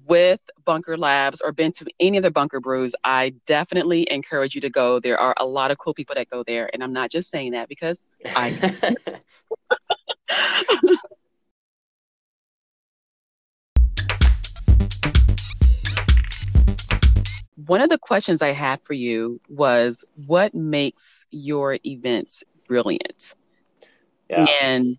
with 0.06 0.40
Bunker 0.64 0.96
Labs 0.98 1.40
or 1.40 1.52
been 1.52 1.72
to 1.72 1.86
any 2.00 2.16
of 2.16 2.22
the 2.22 2.30
Bunker 2.30 2.60
Brews, 2.60 2.94
I 3.04 3.34
definitely 3.46 4.10
encourage 4.10 4.54
you 4.54 4.60
to 4.62 4.70
go. 4.70 4.98
There 5.00 5.18
are 5.18 5.34
a 5.38 5.46
lot 5.46 5.70
of 5.70 5.78
cool 5.78 5.94
people 5.94 6.16
that 6.16 6.28
go 6.28 6.42
there. 6.42 6.68
And 6.72 6.82
I'm 6.82 6.92
not 6.92 7.10
just 7.10 7.30
saying 7.30 7.52
that 7.52 7.68
because 7.68 8.06
I. 8.34 8.92
One 17.66 17.80
of 17.80 17.88
the 17.88 17.98
questions 17.98 18.42
I 18.42 18.52
had 18.52 18.80
for 18.82 18.94
you 18.94 19.40
was 19.48 20.04
what 20.26 20.54
makes 20.54 21.26
your 21.30 21.78
events 21.84 22.44
brilliant? 22.66 23.34
Yeah. 24.28 24.46
And 24.62 24.98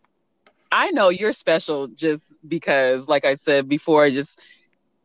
I 0.72 0.92
know 0.92 1.10
you're 1.10 1.34
special 1.34 1.88
just 1.88 2.36
because, 2.48 3.08
like 3.08 3.26
I 3.26 3.36
said 3.36 3.68
before, 3.68 4.10
just 4.10 4.40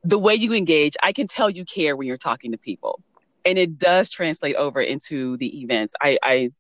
the 0.02 0.18
way 0.18 0.34
you 0.34 0.52
engage, 0.52 0.96
I 1.02 1.12
can 1.12 1.26
tell 1.26 1.50
you 1.50 1.64
care 1.64 1.96
when 1.96 2.06
you're 2.06 2.16
talking 2.16 2.52
to 2.52 2.58
people. 2.58 3.00
And 3.44 3.58
it 3.58 3.78
does 3.78 4.10
translate 4.10 4.56
over 4.56 4.80
into 4.80 5.36
the 5.38 5.60
events. 5.60 5.94
I 6.00 6.18
I, 6.22 6.50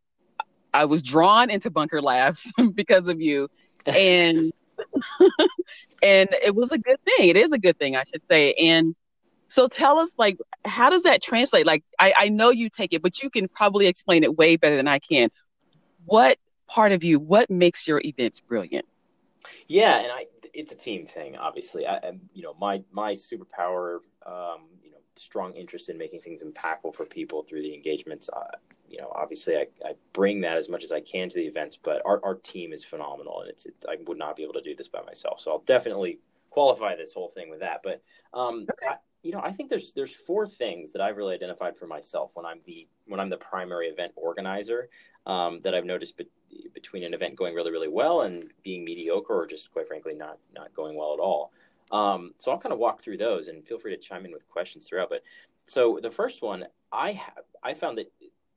I 0.72 0.84
was 0.86 1.02
drawn 1.02 1.50
into 1.50 1.70
Bunker 1.70 2.00
Labs 2.00 2.52
because 2.74 3.08
of 3.08 3.20
you. 3.20 3.48
And 3.86 4.52
and 6.02 6.28
it 6.44 6.54
was 6.54 6.72
a 6.72 6.78
good 6.78 6.98
thing. 7.04 7.28
It 7.28 7.36
is 7.36 7.52
a 7.52 7.58
good 7.58 7.78
thing, 7.78 7.96
I 7.96 8.04
should 8.04 8.22
say. 8.30 8.54
And 8.54 8.94
so 9.50 9.68
tell 9.68 9.98
us, 9.98 10.14
like, 10.16 10.38
how 10.64 10.88
does 10.88 11.02
that 11.02 11.20
translate? 11.20 11.66
Like, 11.66 11.84
I, 11.98 12.14
I 12.16 12.28
know 12.28 12.50
you 12.50 12.70
take 12.70 12.92
it, 12.92 13.02
but 13.02 13.22
you 13.22 13.28
can 13.28 13.48
probably 13.48 13.86
explain 13.86 14.22
it 14.24 14.38
way 14.38 14.56
better 14.56 14.76
than 14.76 14.88
I 14.88 15.00
can. 15.00 15.30
What 16.06 16.38
part 16.68 16.92
of 16.92 17.02
you, 17.02 17.18
what 17.18 17.50
makes 17.50 17.86
your 17.86 18.00
events 18.04 18.40
brilliant? 18.40 18.86
Yeah, 19.66 19.98
and 19.98 20.12
I, 20.12 20.26
it's 20.54 20.72
a 20.72 20.76
team 20.76 21.04
thing, 21.06 21.36
obviously. 21.36 21.86
I, 21.86 22.12
you 22.32 22.42
know, 22.42 22.54
my 22.60 22.82
my 22.92 23.14
superpower, 23.14 23.98
um, 24.24 24.68
you 24.82 24.92
know, 24.92 24.98
strong 25.16 25.54
interest 25.54 25.88
in 25.88 25.98
making 25.98 26.20
things 26.20 26.42
impactful 26.42 26.94
for 26.94 27.04
people 27.04 27.42
through 27.42 27.62
the 27.62 27.74
engagements. 27.74 28.28
Uh, 28.28 28.56
you 28.88 28.98
know, 28.98 29.12
obviously, 29.14 29.56
I, 29.56 29.66
I 29.84 29.94
bring 30.12 30.40
that 30.42 30.58
as 30.58 30.68
much 30.68 30.84
as 30.84 30.92
I 30.92 31.00
can 31.00 31.28
to 31.28 31.34
the 31.34 31.46
events, 31.46 31.76
but 31.76 32.02
our, 32.04 32.20
our 32.24 32.34
team 32.34 32.72
is 32.72 32.84
phenomenal, 32.84 33.40
and 33.40 33.50
it's 33.50 33.66
it, 33.66 33.74
I 33.88 33.96
would 34.06 34.18
not 34.18 34.36
be 34.36 34.42
able 34.42 34.54
to 34.54 34.62
do 34.62 34.74
this 34.74 34.88
by 34.88 35.02
myself. 35.02 35.40
So 35.40 35.50
I'll 35.50 35.64
definitely 35.66 36.18
qualify 36.50 36.96
this 36.96 37.12
whole 37.12 37.28
thing 37.28 37.50
with 37.50 37.60
that. 37.60 37.80
But 37.82 38.02
um, 38.34 38.66
okay. 38.70 38.94
I, 38.94 38.96
you 39.22 39.32
know, 39.32 39.40
I 39.42 39.52
think 39.52 39.68
there's 39.68 39.92
there's 39.92 40.14
four 40.14 40.46
things 40.46 40.92
that 40.92 41.02
I've 41.02 41.16
really 41.16 41.34
identified 41.34 41.76
for 41.76 41.86
myself 41.86 42.32
when 42.34 42.46
I'm 42.46 42.60
the 42.64 42.88
when 43.06 43.20
I'm 43.20 43.28
the 43.28 43.36
primary 43.36 43.88
event 43.88 44.12
organizer 44.16 44.88
um, 45.26 45.60
that 45.60 45.74
I've 45.74 45.84
noticed 45.84 46.16
be- 46.16 46.28
between 46.72 47.04
an 47.04 47.12
event 47.12 47.36
going 47.36 47.54
really 47.54 47.70
really 47.70 47.88
well 47.88 48.22
and 48.22 48.50
being 48.62 48.84
mediocre 48.84 49.34
or 49.34 49.46
just 49.46 49.72
quite 49.72 49.88
frankly 49.88 50.14
not 50.14 50.38
not 50.54 50.74
going 50.74 50.96
well 50.96 51.12
at 51.12 51.20
all. 51.20 51.52
Um, 51.92 52.34
so 52.38 52.50
I'll 52.50 52.58
kind 52.58 52.72
of 52.72 52.78
walk 52.78 53.02
through 53.02 53.18
those 53.18 53.48
and 53.48 53.66
feel 53.66 53.78
free 53.78 53.94
to 53.94 54.00
chime 54.00 54.24
in 54.24 54.32
with 54.32 54.48
questions 54.48 54.86
throughout. 54.86 55.10
But 55.10 55.22
so 55.66 55.98
the 56.02 56.10
first 56.10 56.40
one 56.40 56.64
I 56.90 57.12
have 57.12 57.44
I 57.62 57.74
found 57.74 57.98
that 57.98 58.10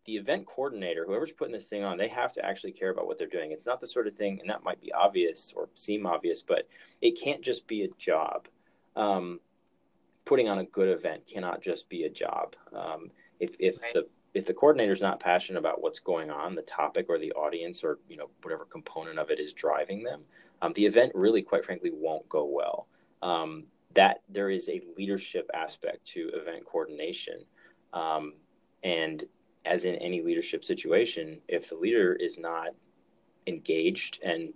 the 0.06 0.18
event 0.18 0.46
coordinator, 0.46 1.06
whoever's 1.06 1.32
putting 1.32 1.54
this 1.54 1.66
thing 1.66 1.84
on, 1.84 1.98
they 1.98 2.10
have 2.10 2.34
to 2.34 2.46
actually 2.46 2.74
care 2.74 2.90
about 2.90 3.08
what 3.08 3.18
they're 3.18 3.28
doing. 3.28 3.52
It's 3.52 3.66
not 3.66 3.80
the 3.80 3.88
sort 3.88 4.08
of 4.08 4.16
thing, 4.16 4.40
and 4.42 4.50
that 4.50 4.64
might 4.64 4.82
be 4.82 4.92
obvious 4.92 5.54
or 5.56 5.70
seem 5.76 6.06
obvious, 6.06 6.42
but 6.42 6.68
it 7.02 7.20
can't 7.22 7.42
just 7.42 7.68
be 7.68 7.84
a 7.84 7.88
job. 7.98 8.48
Um, 8.98 9.40
putting 10.26 10.50
on 10.50 10.60
a 10.60 10.66
good 10.66 10.90
event 10.90 11.28
cannot 11.28 11.62
just 11.62 11.90
be 11.90 12.04
a 12.04 12.10
job. 12.10 12.56
Um, 12.76 13.12
if 13.40 13.56
if 13.60 13.82
right. 13.82 13.94
the 13.94 14.08
if 14.34 14.46
the 14.46 14.54
coordinator 14.54 14.94
is 14.94 15.02
not 15.02 15.20
passionate 15.20 15.60
about 15.60 15.82
what's 15.82 16.00
going 16.00 16.32
on, 16.32 16.56
the 16.56 16.64
topic 16.64 17.06
or 17.10 17.20
the 17.20 17.32
audience 17.34 17.84
or 17.84 18.00
you 18.08 18.18
know 18.18 18.30
whatever 18.42 18.66
component 18.66 19.20
of 19.20 19.30
it 19.30 19.40
is 19.40 19.54
driving 19.54 20.04
them, 20.04 20.22
um, 20.62 20.74
the 20.74 20.86
event 20.86 21.12
really, 21.14 21.42
quite 21.42 21.66
frankly, 21.66 21.92
won't 21.94 22.28
go 22.30 22.46
well. 22.46 22.88
Um, 23.22 23.66
that 23.94 24.22
there 24.28 24.50
is 24.50 24.70
a 24.70 24.82
leadership 24.98 25.50
aspect 25.54 26.06
to 26.08 26.32
event 26.34 26.66
coordination, 26.66 27.46
um, 27.94 28.34
and 28.84 29.24
as 29.66 29.86
in 29.86 29.96
any 29.96 30.22
leadership 30.22 30.66
situation, 30.66 31.40
if 31.48 31.70
the 31.70 31.76
leader 31.76 32.14
is 32.14 32.38
not 32.38 32.70
engaged 33.48 34.20
and 34.24 34.54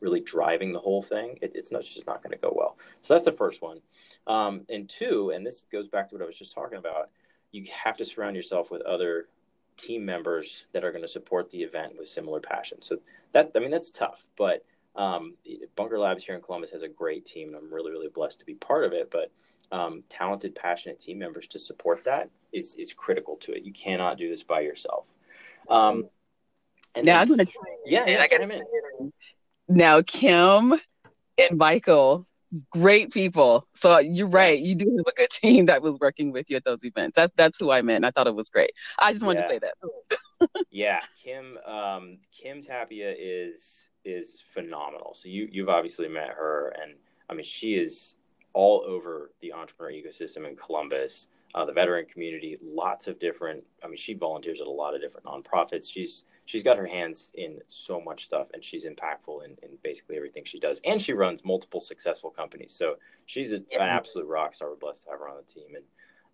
really 0.00 0.20
driving 0.20 0.72
the 0.72 0.78
whole 0.78 1.02
thing, 1.02 1.38
it, 1.42 1.52
it's 1.54 1.70
not, 1.70 1.82
just 1.82 2.06
not 2.06 2.22
going 2.22 2.32
to 2.32 2.38
go 2.38 2.52
well. 2.54 2.78
So 3.02 3.14
that's 3.14 3.24
the 3.24 3.32
first 3.32 3.62
one. 3.62 3.80
Um, 4.26 4.62
and 4.68 4.88
two, 4.88 5.30
and 5.30 5.46
this 5.46 5.62
goes 5.70 5.88
back 5.88 6.08
to 6.08 6.14
what 6.14 6.22
I 6.22 6.26
was 6.26 6.38
just 6.38 6.54
talking 6.54 6.78
about, 6.78 7.10
you 7.52 7.66
have 7.84 7.96
to 7.98 8.04
surround 8.04 8.36
yourself 8.36 8.70
with 8.70 8.82
other 8.82 9.28
team 9.76 10.04
members 10.04 10.64
that 10.72 10.84
are 10.84 10.92
going 10.92 11.02
to 11.02 11.08
support 11.08 11.50
the 11.50 11.62
event 11.62 11.94
with 11.98 12.08
similar 12.08 12.40
passion. 12.40 12.82
So 12.82 12.98
that, 13.32 13.52
I 13.54 13.58
mean, 13.58 13.70
that's 13.70 13.90
tough, 13.90 14.24
but 14.36 14.64
um, 14.96 15.34
Bunker 15.76 15.98
Labs 15.98 16.24
here 16.24 16.34
in 16.34 16.42
Columbus 16.42 16.70
has 16.70 16.82
a 16.82 16.88
great 16.88 17.24
team, 17.24 17.48
and 17.48 17.56
I'm 17.56 17.72
really, 17.72 17.90
really 17.90 18.08
blessed 18.08 18.40
to 18.40 18.44
be 18.44 18.54
part 18.54 18.84
of 18.84 18.92
it. 18.92 19.10
But 19.10 19.30
um, 19.72 20.02
talented, 20.08 20.54
passionate 20.54 21.00
team 21.00 21.18
members 21.18 21.46
to 21.48 21.58
support 21.58 22.04
that 22.04 22.28
is 22.52 22.74
is 22.74 22.92
critical 22.92 23.36
to 23.36 23.52
it. 23.52 23.62
You 23.62 23.72
cannot 23.72 24.18
do 24.18 24.28
this 24.28 24.42
by 24.42 24.60
yourself. 24.60 25.06
Um, 25.68 26.08
and 26.94 27.06
now 27.06 27.20
I'm 27.20 27.28
going 27.28 27.38
to 27.38 27.46
yeah, 27.86 28.04
yeah, 28.06 28.20
I 28.20 28.28
got 28.28 28.40
him 28.40 28.50
in. 28.50 29.12
Now 29.70 30.02
Kim 30.02 30.74
and 31.38 31.56
Michael, 31.56 32.26
great 32.70 33.12
people. 33.12 33.68
So 33.74 33.98
you're 33.98 34.26
right. 34.26 34.58
You 34.58 34.74
do 34.74 34.96
have 34.96 35.06
a 35.06 35.16
good 35.16 35.30
team 35.30 35.66
that 35.66 35.80
was 35.80 35.96
working 36.00 36.32
with 36.32 36.50
you 36.50 36.56
at 36.56 36.64
those 36.64 36.84
events. 36.84 37.14
That's 37.14 37.32
that's 37.36 37.56
who 37.58 37.70
I 37.70 37.80
meant. 37.80 38.04
I 38.04 38.10
thought 38.10 38.26
it 38.26 38.34
was 38.34 38.50
great. 38.50 38.72
I 38.98 39.12
just 39.12 39.24
wanted 39.24 39.40
yeah. 39.40 39.46
to 39.46 39.52
say 39.52 39.60
that. 39.60 40.58
yeah, 40.70 41.00
Kim 41.22 41.56
um, 41.66 42.18
Kim 42.36 42.60
Tapia 42.62 43.14
is 43.16 43.88
is 44.04 44.42
phenomenal. 44.52 45.14
So 45.14 45.28
you 45.28 45.48
you've 45.52 45.68
obviously 45.68 46.08
met 46.08 46.30
her, 46.30 46.74
and 46.82 46.94
I 47.28 47.34
mean 47.34 47.44
she 47.44 47.74
is 47.74 48.16
all 48.52 48.82
over 48.84 49.30
the 49.40 49.52
entrepreneur 49.52 49.92
ecosystem 49.92 50.48
in 50.48 50.56
Columbus, 50.56 51.28
uh, 51.54 51.64
the 51.64 51.72
veteran 51.72 52.06
community. 52.06 52.58
Lots 52.60 53.06
of 53.06 53.20
different. 53.20 53.62
I 53.84 53.86
mean, 53.86 53.96
she 53.96 54.14
volunteers 54.14 54.60
at 54.60 54.66
a 54.66 54.70
lot 54.70 54.94
of 54.94 55.00
different 55.00 55.26
nonprofits. 55.26 55.88
She's 55.88 56.24
she's 56.50 56.64
got 56.64 56.76
her 56.76 56.86
hands 56.86 57.30
in 57.34 57.60
so 57.68 58.00
much 58.00 58.24
stuff 58.24 58.48
and 58.52 58.64
she's 58.64 58.84
impactful 58.84 59.44
in, 59.44 59.52
in 59.62 59.78
basically 59.84 60.16
everything 60.16 60.42
she 60.44 60.58
does. 60.58 60.80
And 60.84 61.00
she 61.00 61.12
runs 61.12 61.44
multiple 61.44 61.80
successful 61.80 62.28
companies. 62.28 62.74
So 62.76 62.96
she's 63.26 63.52
a, 63.52 63.60
yeah. 63.70 63.84
an 63.84 63.88
absolute 63.88 64.26
rock 64.26 64.52
star. 64.56 64.70
We're 64.70 64.74
blessed 64.74 65.04
to 65.04 65.10
have 65.10 65.20
her 65.20 65.28
on 65.28 65.36
the 65.36 65.44
team. 65.44 65.76
And 65.76 65.84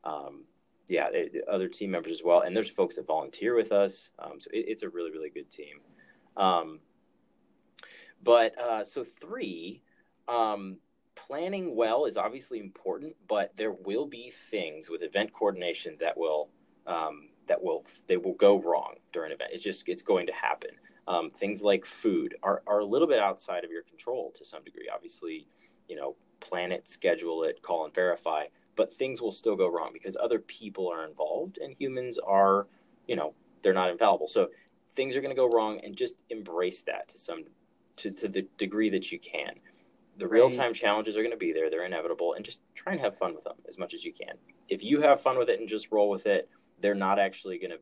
um, 0.04 0.44
yeah 0.88 1.08
it, 1.12 1.44
other 1.52 1.68
team 1.68 1.90
members 1.90 2.12
as 2.12 2.22
well. 2.24 2.40
And 2.40 2.56
there's 2.56 2.70
folks 2.70 2.96
that 2.96 3.06
volunteer 3.06 3.54
with 3.54 3.72
us. 3.72 4.08
Um, 4.18 4.40
so 4.40 4.48
it, 4.54 4.64
it's 4.68 4.82
a 4.82 4.88
really 4.88 5.10
really 5.10 5.28
good 5.28 5.50
team. 5.50 5.80
Um, 6.38 6.80
but 8.22 8.58
uh, 8.58 8.84
so 8.84 9.04
three 9.04 9.82
um, 10.28 10.78
planning 11.14 11.76
well 11.76 12.06
is 12.06 12.16
obviously 12.16 12.58
important 12.58 13.14
but 13.28 13.52
there 13.58 13.72
will 13.72 14.06
be 14.06 14.32
things 14.50 14.88
with 14.88 15.02
event 15.02 15.30
coordination 15.34 15.94
that 16.00 16.16
will 16.16 16.48
um, 16.86 17.28
that 17.48 17.62
will 17.62 17.84
they 18.06 18.16
will 18.16 18.34
go 18.34 18.60
wrong 18.60 18.94
during 19.12 19.32
an 19.32 19.36
event. 19.36 19.50
It's 19.52 19.64
just 19.64 19.84
it's 19.88 20.02
going 20.02 20.26
to 20.26 20.32
happen. 20.32 20.70
Um, 21.08 21.30
things 21.30 21.62
like 21.62 21.84
food 21.84 22.34
are, 22.42 22.62
are 22.66 22.80
a 22.80 22.84
little 22.84 23.06
bit 23.06 23.20
outside 23.20 23.64
of 23.64 23.70
your 23.70 23.82
control 23.82 24.32
to 24.36 24.44
some 24.44 24.64
degree. 24.64 24.88
Obviously, 24.92 25.46
you 25.88 25.94
know, 25.94 26.16
plan 26.40 26.72
it, 26.72 26.88
schedule 26.88 27.44
it, 27.44 27.62
call 27.62 27.84
and 27.84 27.94
verify, 27.94 28.44
but 28.74 28.92
things 28.92 29.22
will 29.22 29.30
still 29.30 29.54
go 29.54 29.68
wrong 29.68 29.90
because 29.92 30.16
other 30.20 30.40
people 30.40 30.88
are 30.88 31.06
involved 31.06 31.58
and 31.58 31.74
humans 31.78 32.18
are, 32.18 32.66
you 33.06 33.14
know, 33.14 33.34
they're 33.62 33.72
not 33.72 33.90
infallible. 33.90 34.26
So 34.26 34.48
things 34.94 35.14
are 35.14 35.20
going 35.20 35.34
to 35.34 35.40
go 35.40 35.48
wrong 35.48 35.80
and 35.84 35.94
just 35.94 36.16
embrace 36.30 36.82
that 36.82 37.08
to 37.10 37.18
some 37.18 37.44
to, 37.96 38.10
to 38.10 38.28
the 38.28 38.46
degree 38.58 38.90
that 38.90 39.12
you 39.12 39.18
can. 39.18 39.54
The 40.18 40.26
real 40.26 40.50
time 40.50 40.72
challenges 40.74 41.16
are 41.16 41.20
going 41.20 41.30
to 41.30 41.36
be 41.36 41.52
there. 41.52 41.70
They're 41.70 41.84
inevitable 41.84 42.34
and 42.34 42.44
just 42.44 42.60
try 42.74 42.92
and 42.92 43.00
have 43.00 43.18
fun 43.18 43.34
with 43.34 43.44
them 43.44 43.56
as 43.68 43.78
much 43.78 43.92
as 43.94 44.04
you 44.04 44.12
can. 44.12 44.34
If 44.68 44.82
you 44.82 45.00
have 45.02 45.20
fun 45.20 45.38
with 45.38 45.50
it 45.50 45.60
and 45.60 45.68
just 45.68 45.92
roll 45.92 46.08
with 46.08 46.26
it, 46.26 46.48
they're 46.80 46.94
not 46.94 47.18
actually 47.18 47.58
going 47.58 47.70
to 47.70 47.78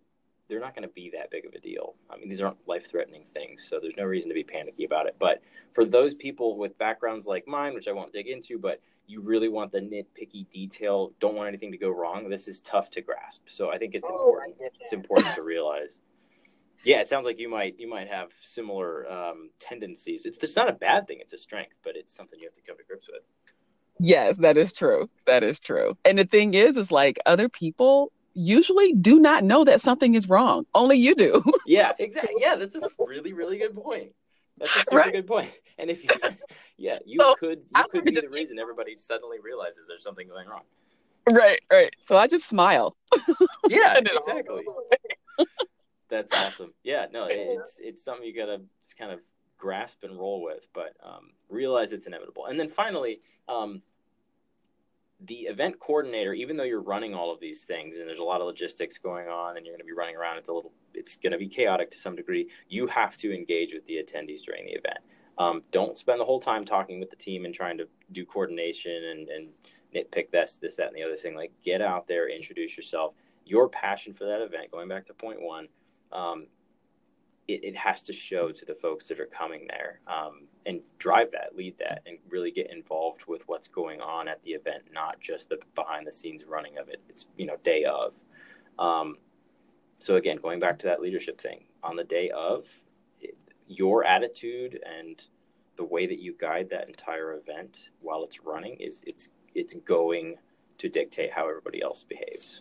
they're 0.49 0.61
not 0.61 0.75
going 0.75 0.87
to 0.87 0.93
be 0.95 1.11
that 1.15 1.31
big 1.31 1.47
of 1.47 1.55
a 1.55 1.59
deal. 1.59 1.95
I 2.11 2.17
mean, 2.17 2.29
these 2.29 2.43
aren't 2.43 2.59
life 2.69 2.91
threatening 2.91 3.25
things, 3.33 3.67
so 3.69 3.79
there's 3.81 3.97
no 3.97 4.05
reason 4.05 4.29
to 4.29 4.35
be 4.35 4.45
panicky 4.45 4.85
about 4.85 5.07
it. 5.07 5.17
But 5.19 5.43
for 5.73 5.85
those 5.85 6.15
people 6.15 6.59
with 6.59 6.77
backgrounds 6.77 7.27
like 7.27 7.49
mine, 7.49 7.73
which 7.75 7.89
I 7.89 7.93
won't 7.93 8.13
dig 8.13 8.29
into, 8.29 8.59
but 8.59 8.81
you 9.07 9.23
really 9.23 9.49
want 9.49 9.73
the 9.73 9.81
nitpicky 9.81 10.49
detail, 10.51 11.13
don't 11.19 11.35
want 11.35 11.49
anything 11.49 11.73
to 11.73 11.79
go 11.79 11.91
wrong, 11.91 12.29
this 12.29 12.47
is 12.47 12.61
tough 12.61 12.91
to 12.91 13.01
grasp. 13.01 13.43
So 13.49 13.71
I 13.71 13.79
think 13.79 13.95
it's 13.95 14.09
oh, 14.11 14.15
important. 14.15 14.57
It's 14.81 14.93
important 14.93 15.35
to 15.35 15.43
realize. 15.43 16.01
Yeah, 16.85 17.01
it 17.01 17.09
sounds 17.09 17.25
like 17.25 17.39
you 17.39 17.49
might 17.49 17.77
you 17.79 17.89
might 17.89 18.09
have 18.09 18.29
similar 18.43 19.11
um, 19.11 19.49
tendencies. 19.59 20.27
It's 20.27 20.37
it's 20.43 20.57
not 20.57 20.69
a 20.69 20.75
bad 20.75 21.09
thing; 21.09 21.19
it's 21.21 21.33
a 21.33 21.39
strength, 21.39 21.77
but 21.83 21.97
it's 21.97 22.15
something 22.15 22.39
you 22.39 22.47
have 22.47 22.55
to 22.55 22.61
come 22.61 22.77
to 22.77 22.85
grips 22.85 23.09
with. 23.11 23.23
Yes, 23.99 24.37
that 24.39 24.59
is 24.59 24.73
true. 24.73 25.09
That 25.27 25.43
is 25.43 25.59
true. 25.61 25.97
And 26.05 26.19
the 26.19 26.27
thing 26.27 26.53
is, 26.53 26.77
is 26.77 26.91
like 26.91 27.19
other 27.25 27.49
people 27.49 28.13
usually 28.35 28.93
do 28.93 29.19
not 29.19 29.45
know 29.45 29.65
that 29.65 29.81
something 29.81 30.15
is 30.15 30.29
wrong. 30.29 30.67
Only 30.75 30.99
you 30.99 31.15
do. 31.15 31.43
yeah, 31.67 31.93
exactly. 31.99 32.35
Yeah, 32.39 32.57
that's 32.57 32.75
a 32.75 32.81
really, 32.99 33.33
really 33.33 33.59
good 33.59 33.75
point. 33.75 34.13
That's 34.59 34.75
a 34.77 34.79
super 34.81 34.97
right. 34.97 35.13
good 35.13 35.27
point. 35.27 35.51
And 35.79 35.91
if 35.91 36.05
you, 36.05 36.11
yeah, 36.77 36.99
you 37.05 37.21
so, 37.21 37.35
could, 37.37 37.59
you 37.59 37.65
I 37.75 37.85
could 37.85 38.05
be 38.05 38.13
the 38.13 38.29
reason 38.29 38.59
everybody 38.59 38.97
suddenly 38.97 39.39
realizes 39.43 39.87
there's 39.89 40.05
something 40.05 40.29
going 40.29 40.49
wrong. 40.49 40.63
Right, 41.33 41.61
right. 41.73 41.93
So 42.07 42.17
I 42.17 42.27
just 42.27 42.47
smile. 42.47 42.97
yeah, 43.69 43.99
exactly. 43.99 44.63
that's 46.11 46.33
awesome. 46.35 46.75
Yeah, 46.83 47.07
no, 47.11 47.27
it's 47.31 47.81
it's 47.83 48.05
something 48.05 48.27
you 48.27 48.37
gotta 48.37 48.61
just 48.83 48.99
kind 48.99 49.11
of 49.11 49.21
grasp 49.57 50.05
and 50.05 50.19
roll 50.19 50.43
with, 50.43 50.67
but 50.75 50.95
um, 51.03 51.31
realize 51.49 51.93
it's 51.93 52.07
inevitable. 52.07 52.45
And 52.47 52.61
then 52.61 52.69
finally, 52.69 53.21
um, 53.49 53.81
the 55.27 55.43
event 55.43 55.79
coordinator, 55.79 56.35
even 56.35 56.57
though 56.57 56.65
you're 56.65 56.83
running 56.83 57.15
all 57.15 57.33
of 57.33 57.41
these 57.41 57.63
things 57.63 57.97
and 57.97 58.07
there's 58.07 58.19
a 58.19 58.25
lot 58.25 58.41
of 58.41 58.47
logistics 58.47 58.99
going 58.99 59.29
on 59.29 59.57
and 59.57 59.65
you're 59.65 59.73
going 59.75 59.81
to 59.81 59.87
be 59.87 59.93
running 59.93 60.17
around, 60.17 60.39
it's 60.39 60.49
a 60.49 60.53
little, 60.53 60.73
it's 60.93 61.17
going 61.17 61.33
to 61.33 61.39
be 61.39 61.49
chaotic 61.49 61.91
to 61.91 61.99
some 61.99 62.17
degree. 62.17 62.49
You 62.69 62.87
have 62.89 63.17
to 63.19 63.35
engage 63.35 63.73
with 63.73 63.87
the 63.87 63.95
attendees 63.95 64.43
during 64.43 64.67
the 64.67 64.73
event. 64.73 64.99
Um, 65.39 65.63
don't 65.73 65.99
spend 65.99 66.21
the 66.21 66.25
whole 66.25 66.41
time 66.41 66.65
talking 66.65 67.01
with 67.01 67.11
the 67.11 67.17
team 67.17 67.45
and 67.45 67.55
trying 67.55 67.79
to 67.79 67.89
do 68.13 68.25
coordination 68.25 68.93
and, 68.93 69.29
and 69.29 69.49
nitpick 69.95 70.31
this, 70.31 70.59
this, 70.61 70.77
that, 70.77 70.89
and 70.89 70.97
the 70.97 71.03
other 71.03 71.17
thing. 71.17 71.35
Like 71.35 71.53
get 71.65 71.83
out 71.83 72.07
there, 72.07 72.29
introduce 72.29 72.77
yourself, 72.77 73.15
your 73.45 73.69
passion 73.69 74.15
for 74.15 74.25
that 74.25 74.41
event. 74.41 74.71
Going 74.71 74.89
back 74.89 75.07
to 75.07 75.15
point 75.15 75.41
one, 75.41 75.69
um, 76.13 76.47
it, 77.49 77.65
it 77.65 77.77
has 77.77 78.03
to 78.03 78.13
show 78.13 78.51
to 78.51 78.65
the 78.65 78.75
folks 78.75 79.09
that 79.09 79.21
are 79.21 79.27
coming 79.27 79.67
there 79.69 80.01
um, 80.07 80.47
and 80.67 80.81
drive 80.99 81.31
that, 81.33 81.55
lead 81.55 81.77
that, 81.79 82.03
and 82.07 82.19
really 82.29 82.51
get 82.51 82.73
involved 82.73 83.23
with 83.27 83.43
what's 83.47 83.69
going 83.69 84.01
on 84.01 84.29
at 84.29 84.43
the 84.45 84.51
event, 84.53 84.85
not 84.93 85.21
just 85.21 85.49
the 85.49 85.59
behind 85.75 86.07
the 86.07 86.13
scenes 86.13 86.45
running 86.45 86.79
of 86.79 86.89
it. 86.89 87.01
It's 87.09 87.27
you 87.37 87.47
know 87.47 87.57
day 87.63 87.85
of. 87.85 88.15
Um, 88.79 89.19
so 89.99 90.17
again, 90.17 90.39
going 90.43 90.61
back 90.61 90.79
to 90.81 90.87
that 90.87 91.01
leadership 91.01 91.41
thing, 91.41 91.65
on 91.83 91.97
the 91.97 92.05
day 92.05 92.31
of, 92.31 92.67
it, 93.21 93.37
your 93.69 94.05
attitude 94.05 94.81
and 94.99 95.25
the 95.77 95.85
way 95.85 96.07
that 96.07 96.21
you 96.21 96.35
guide 96.39 96.69
that 96.71 96.89
entire 96.89 97.35
event 97.35 97.91
while 98.01 98.25
it's 98.25 98.45
running 98.45 98.75
is 98.77 99.03
it's 99.07 99.29
it's 99.55 99.75
going 99.85 100.37
to 100.79 100.89
dictate 100.89 101.31
how 101.33 101.49
everybody 101.49 101.83
else 101.83 102.05
behaves. 102.09 102.61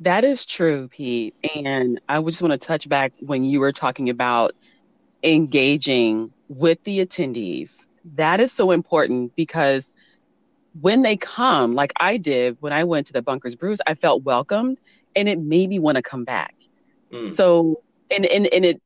That 0.00 0.24
is 0.24 0.46
true, 0.46 0.88
Pete. 0.88 1.34
And 1.56 2.00
I 2.08 2.20
just 2.22 2.40
want 2.40 2.52
to 2.52 2.58
touch 2.58 2.88
back 2.88 3.12
when 3.20 3.44
you 3.44 3.60
were 3.60 3.72
talking 3.72 4.10
about 4.10 4.52
engaging 5.22 6.32
with 6.48 6.82
the 6.84 7.04
attendees. 7.04 7.86
That 8.14 8.40
is 8.40 8.52
so 8.52 8.70
important 8.70 9.34
because 9.34 9.92
when 10.80 11.02
they 11.02 11.16
come, 11.16 11.74
like 11.74 11.92
I 11.98 12.16
did 12.16 12.56
when 12.60 12.72
I 12.72 12.84
went 12.84 13.06
to 13.08 13.12
the 13.12 13.22
Bunkers 13.22 13.56
Brews, 13.56 13.80
I 13.86 13.94
felt 13.94 14.22
welcomed 14.22 14.78
and 15.16 15.28
it 15.28 15.40
made 15.40 15.68
me 15.68 15.78
want 15.78 15.96
to 15.96 16.02
come 16.02 16.24
back. 16.24 16.54
Mm. 17.12 17.34
So, 17.34 17.82
and, 18.10 18.24
and, 18.26 18.46
and 18.48 18.64
it, 18.64 18.82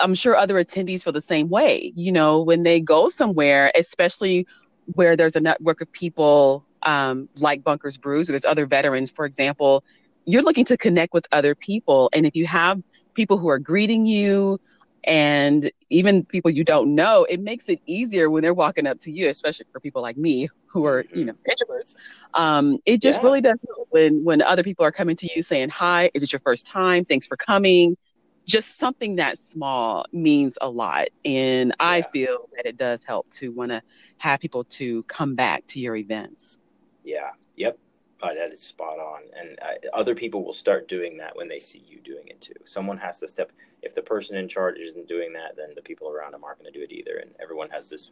I'm 0.00 0.14
sure 0.14 0.36
other 0.36 0.62
attendees 0.62 1.04
feel 1.04 1.12
the 1.12 1.20
same 1.20 1.48
way. 1.48 1.92
You 1.94 2.12
know, 2.12 2.42
when 2.42 2.62
they 2.62 2.80
go 2.80 3.08
somewhere, 3.08 3.70
especially 3.74 4.46
where 4.94 5.16
there's 5.16 5.36
a 5.36 5.40
network 5.40 5.80
of 5.80 5.90
people 5.92 6.64
um, 6.82 7.28
like 7.38 7.62
Bunkers 7.62 7.96
Brews, 7.96 8.28
or 8.28 8.32
there's 8.32 8.44
other 8.44 8.66
veterans, 8.66 9.10
for 9.10 9.24
example, 9.24 9.84
you're 10.28 10.42
looking 10.42 10.66
to 10.66 10.76
connect 10.76 11.14
with 11.14 11.26
other 11.32 11.54
people. 11.54 12.10
And 12.12 12.26
if 12.26 12.36
you 12.36 12.46
have 12.46 12.82
people 13.14 13.38
who 13.38 13.48
are 13.48 13.58
greeting 13.58 14.04
you 14.04 14.60
and 15.04 15.70
even 15.88 16.22
people 16.22 16.50
you 16.50 16.64
don't 16.64 16.94
know, 16.94 17.24
it 17.24 17.40
makes 17.40 17.70
it 17.70 17.80
easier 17.86 18.28
when 18.28 18.42
they're 18.42 18.52
walking 18.52 18.86
up 18.86 19.00
to 19.00 19.10
you, 19.10 19.30
especially 19.30 19.64
for 19.72 19.80
people 19.80 20.02
like 20.02 20.18
me 20.18 20.50
who 20.66 20.84
are, 20.84 21.06
you 21.14 21.24
know, 21.24 21.34
introverts. 21.48 21.94
Um, 22.34 22.78
it 22.84 23.00
just 23.00 23.18
yeah. 23.18 23.24
really 23.24 23.40
does 23.40 23.56
when 23.88 24.22
when 24.22 24.42
other 24.42 24.62
people 24.62 24.84
are 24.84 24.92
coming 24.92 25.16
to 25.16 25.28
you 25.34 25.40
saying, 25.40 25.70
Hi, 25.70 26.10
is 26.12 26.22
it 26.22 26.30
your 26.30 26.40
first 26.40 26.66
time? 26.66 27.06
Thanks 27.06 27.26
for 27.26 27.38
coming. 27.38 27.96
Just 28.44 28.76
something 28.78 29.16
that 29.16 29.38
small 29.38 30.04
means 30.12 30.58
a 30.60 30.68
lot. 30.68 31.08
And 31.24 31.70
yeah. 31.70 31.74
I 31.88 32.02
feel 32.02 32.50
that 32.54 32.66
it 32.66 32.76
does 32.76 33.02
help 33.02 33.30
to 33.32 33.50
want 33.50 33.70
to 33.70 33.80
have 34.18 34.40
people 34.40 34.64
to 34.64 35.04
come 35.04 35.34
back 35.34 35.66
to 35.68 35.80
your 35.80 35.96
events. 35.96 36.58
Yeah. 37.02 37.30
Yep. 37.56 37.78
That 38.20 38.52
is 38.52 38.60
spot 38.60 38.98
on. 38.98 39.22
And 39.38 39.58
uh, 39.60 39.96
other 39.96 40.14
people 40.14 40.44
will 40.44 40.52
start 40.52 40.88
doing 40.88 41.16
that 41.18 41.36
when 41.36 41.48
they 41.48 41.60
see 41.60 41.82
you 41.86 42.00
doing 42.00 42.26
it 42.26 42.40
too. 42.40 42.54
Someone 42.64 42.98
has 42.98 43.20
to 43.20 43.28
step. 43.28 43.52
If 43.82 43.94
the 43.94 44.02
person 44.02 44.36
in 44.36 44.48
charge 44.48 44.76
isn't 44.78 45.08
doing 45.08 45.32
that, 45.34 45.56
then 45.56 45.68
the 45.74 45.82
people 45.82 46.10
around 46.10 46.32
them 46.32 46.44
aren't 46.44 46.58
going 46.58 46.72
to 46.72 46.78
do 46.78 46.84
it 46.84 46.92
either. 46.92 47.18
And 47.18 47.30
everyone 47.40 47.70
has 47.70 47.88
this 47.88 48.10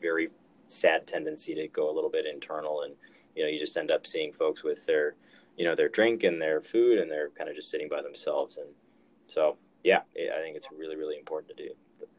very 0.00 0.30
sad 0.68 1.06
tendency 1.06 1.54
to 1.54 1.68
go 1.68 1.90
a 1.90 1.94
little 1.94 2.10
bit 2.10 2.26
internal, 2.26 2.82
and 2.82 2.94
you 3.34 3.42
know, 3.42 3.48
you 3.48 3.58
just 3.58 3.76
end 3.76 3.90
up 3.90 4.06
seeing 4.06 4.32
folks 4.32 4.62
with 4.64 4.84
their, 4.86 5.14
you 5.56 5.64
know, 5.64 5.74
their 5.74 5.88
drink 5.88 6.22
and 6.22 6.40
their 6.40 6.60
food, 6.60 6.98
and 6.98 7.10
they're 7.10 7.30
kind 7.30 7.50
of 7.50 7.56
just 7.56 7.70
sitting 7.70 7.88
by 7.88 8.02
themselves. 8.02 8.56
And 8.56 8.68
so, 9.26 9.56
yeah, 9.82 10.00
I 10.16 10.40
think 10.40 10.56
it's 10.56 10.68
really, 10.76 10.96
really 10.96 11.18
important 11.18 11.56
to 11.56 11.62
do. 11.62 11.70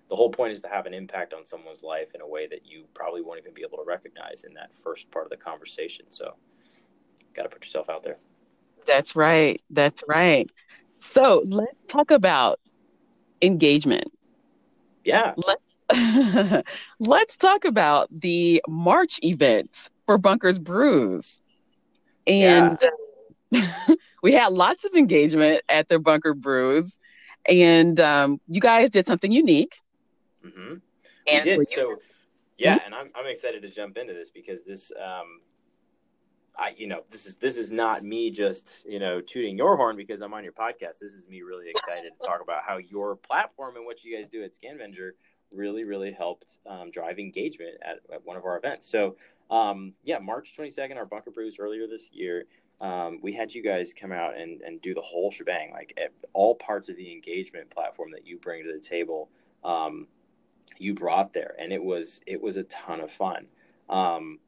The 0.10 0.16
whole 0.16 0.30
point 0.30 0.54
is 0.54 0.62
to 0.62 0.68
have 0.68 0.86
an 0.86 0.94
impact 0.94 1.34
on 1.34 1.46
someone's 1.46 1.82
life 1.82 2.10
in 2.14 2.22
a 2.22 2.28
way 2.28 2.48
that 2.48 2.66
you 2.66 2.86
probably 2.94 3.22
won't 3.22 3.40
even 3.40 3.54
be 3.54 3.64
able 3.64 3.78
to 3.80 3.84
recognize 3.86 4.44
in 4.44 4.54
that 4.54 4.76
first 4.76 5.10
part 5.10 5.26
of 5.26 5.32
the 5.32 5.38
conversation. 5.38 6.06
So 6.10 6.36
got 7.36 7.44
to 7.44 7.50
put 7.50 7.64
yourself 7.66 7.90
out 7.90 8.04
there. 8.04 8.18
That's 8.86 9.16
right. 9.16 9.62
That's 9.70 10.04
right. 10.08 10.50
So 10.98 11.44
let's 11.46 11.76
talk 11.88 12.12
about 12.12 12.60
engagement. 13.42 14.12
Yeah. 15.04 15.34
Let, 15.38 16.66
let's 17.00 17.38
talk 17.38 17.66
about 17.66 18.10
the 18.12 18.62
March 18.68 19.20
events 19.24 19.92
for 20.06 20.18
Bunkers 20.18 20.60
Brews. 20.60 21.42
And 22.28 22.78
yeah. 23.52 23.78
we 24.24 24.34
had 24.34 24.54
lots 24.54 24.86
of 24.86 24.94
engagement 24.96 25.62
at 25.70 25.90
the 25.90 26.00
Bunker 26.00 26.34
Brews. 26.34 27.00
And 27.48 28.00
um, 28.00 28.42
you 28.48 28.60
guys 28.60 28.90
did 28.90 29.06
something 29.06 29.32
unique. 29.32 29.82
Mm-hmm. 30.46 30.76
We 31.28 31.42
did. 31.42 31.70
So, 31.70 31.98
yeah, 32.58 32.78
mm-hmm. 32.78 32.86
and 32.86 32.96
I'm, 32.96 33.12
I'm 33.16 33.28
excited 33.28 33.62
to 33.64 33.70
jump 33.70 33.98
into 33.98 34.14
this 34.14 34.30
because 34.30 34.64
this 34.64 34.92
um, 35.00 35.42
I, 36.58 36.74
you 36.78 36.88
know, 36.88 37.02
this 37.10 37.26
is 37.26 37.36
this 37.38 37.58
is 37.58 37.72
not 37.72 38.04
me 38.04 38.32
just 38.32 38.86
you 38.88 39.00
know 39.00 39.22
tooting 39.22 39.58
your 39.58 39.76
horn 39.78 39.96
because 39.96 40.22
I'm 40.22 40.34
on 40.34 40.44
your 40.44 40.54
podcast. 40.54 41.00
This 41.00 41.14
is 41.14 41.28
me 41.28 41.42
really 41.42 41.70
excited 41.70 42.12
to 42.20 42.26
talk 42.26 42.42
about 42.42 42.62
how 42.66 42.78
your 42.78 43.16
platform 43.16 43.76
and 43.76 43.86
what 43.86 44.04
you 44.04 44.18
guys 44.18 44.30
do 44.32 44.44
at 44.44 44.54
Scavenger 44.56 45.16
really 45.52 45.84
really 45.84 46.12
helped 46.12 46.58
um, 46.68 46.92
drive 46.92 47.20
engagement 47.20 47.76
at, 47.82 47.98
at, 48.14 48.26
one 48.26 48.38
of 48.38 48.46
our 48.46 48.58
events. 48.58 48.90
So 48.90 49.16
um, 49.50 49.94
yeah, 50.04 50.20
March 50.20 50.54
22nd, 50.58 50.98
our 50.98 51.06
Bunker 51.06 51.32
Brews 51.32 51.58
earlier 51.60 51.88
this 51.88 52.10
year. 52.12 52.46
Um, 52.82 53.20
we 53.22 53.32
had 53.32 53.54
you 53.54 53.64
guys 53.64 53.94
come 53.94 54.12
out 54.12 54.36
and, 54.36 54.62
and 54.62 54.82
do 54.82 54.94
the 54.94 55.02
whole 55.02 55.32
shebang, 55.32 55.72
like 55.72 55.98
all 56.34 56.56
parts 56.56 56.90
of 56.90 56.98
the 56.98 57.12
engagement 57.12 57.70
platform 57.70 58.12
that 58.12 58.28
you 58.28 58.38
bring 58.38 58.64
to 58.64 58.74
the 58.74 58.86
table. 58.86 59.30
Um, 59.64 60.08
you 60.78 60.94
brought 60.94 61.34
there, 61.34 61.56
and 61.58 61.72
it 61.72 61.82
was 61.82 62.20
it 62.28 62.42
was 62.42 62.58
a 62.58 62.64
ton 62.64 63.00
of 63.00 63.12
fun. 63.12 63.48
Um, 63.90 64.40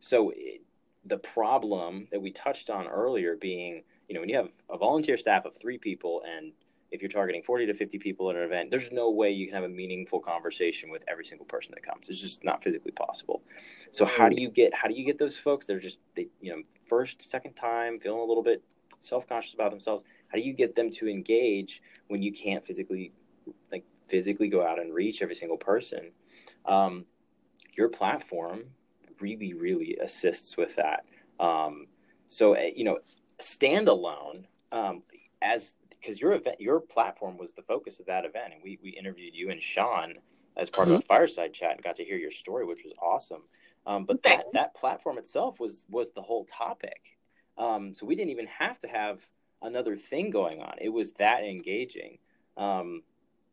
so 0.00 0.32
it, 0.34 0.62
the 1.06 1.18
problem 1.18 2.08
that 2.10 2.20
we 2.20 2.30
touched 2.30 2.70
on 2.70 2.86
earlier 2.86 3.36
being, 3.36 3.82
you 4.08 4.14
know, 4.14 4.20
when 4.20 4.28
you 4.28 4.36
have 4.36 4.48
a 4.70 4.78
volunteer 4.78 5.16
staff 5.16 5.44
of 5.44 5.56
three 5.56 5.78
people 5.78 6.22
and 6.26 6.52
if 6.94 7.02
you're 7.02 7.10
targeting 7.10 7.42
40 7.42 7.66
to 7.66 7.74
50 7.74 7.98
people 7.98 8.30
at 8.30 8.36
an 8.36 8.42
event, 8.42 8.70
there's 8.70 8.92
no 8.92 9.10
way 9.10 9.32
you 9.32 9.46
can 9.46 9.56
have 9.56 9.64
a 9.64 9.68
meaningful 9.68 10.20
conversation 10.20 10.90
with 10.90 11.04
every 11.08 11.24
single 11.24 11.44
person 11.44 11.72
that 11.74 11.82
comes. 11.82 12.08
It's 12.08 12.20
just 12.20 12.44
not 12.44 12.62
physically 12.62 12.92
possible. 12.92 13.42
So 13.90 14.04
how 14.04 14.28
do 14.28 14.40
you 14.40 14.48
get 14.48 14.72
how 14.72 14.86
do 14.86 14.94
you 14.94 15.04
get 15.04 15.18
those 15.18 15.36
folks? 15.36 15.66
They're 15.66 15.80
just 15.80 15.98
they 16.14 16.28
you 16.40 16.54
know 16.54 16.62
first 16.86 17.28
second 17.28 17.54
time 17.54 17.98
feeling 17.98 18.20
a 18.20 18.24
little 18.24 18.44
bit 18.44 18.62
self 19.00 19.28
conscious 19.28 19.54
about 19.54 19.72
themselves. 19.72 20.04
How 20.28 20.38
do 20.38 20.44
you 20.44 20.52
get 20.52 20.76
them 20.76 20.88
to 20.92 21.08
engage 21.08 21.82
when 22.06 22.22
you 22.22 22.32
can't 22.32 22.64
physically 22.64 23.12
like 23.72 23.84
physically 24.06 24.48
go 24.48 24.64
out 24.64 24.78
and 24.78 24.94
reach 24.94 25.20
every 25.20 25.34
single 25.34 25.58
person? 25.58 26.12
Um, 26.64 27.06
your 27.76 27.88
platform 27.88 28.66
really, 29.20 29.54
really 29.54 29.96
assists 30.02 30.56
with 30.56 30.76
that. 30.76 31.04
Um, 31.40 31.86
so, 32.26 32.54
eh, 32.54 32.70
you 32.74 32.84
know, 32.84 32.98
standalone 33.38 34.44
um, 34.72 35.02
as 35.42 35.74
because 35.90 36.20
your 36.20 36.32
event, 36.32 36.60
your 36.60 36.80
platform 36.80 37.38
was 37.38 37.52
the 37.54 37.62
focus 37.62 37.98
of 37.98 38.06
that 38.06 38.24
event, 38.24 38.52
and 38.54 38.62
we 38.62 38.78
we 38.82 38.90
interviewed 38.90 39.34
you 39.34 39.50
and 39.50 39.62
Sean 39.62 40.14
as 40.56 40.70
part 40.70 40.88
mm-hmm. 40.88 40.96
of 40.96 41.02
a 41.02 41.06
fireside 41.06 41.52
chat 41.52 41.72
and 41.72 41.82
got 41.82 41.96
to 41.96 42.04
hear 42.04 42.16
your 42.16 42.30
story, 42.30 42.64
which 42.64 42.84
was 42.84 42.92
awesome. 43.02 43.42
Um, 43.86 44.04
but 44.04 44.22
that 44.22 44.44
that 44.52 44.74
platform 44.74 45.18
itself 45.18 45.60
was 45.60 45.84
was 45.90 46.10
the 46.12 46.22
whole 46.22 46.44
topic. 46.44 47.00
Um, 47.56 47.94
so 47.94 48.06
we 48.06 48.16
didn't 48.16 48.30
even 48.30 48.46
have 48.46 48.78
to 48.80 48.88
have 48.88 49.20
another 49.62 49.96
thing 49.96 50.30
going 50.30 50.60
on. 50.60 50.74
It 50.80 50.88
was 50.88 51.12
that 51.12 51.44
engaging. 51.44 52.18
Um, 52.56 53.02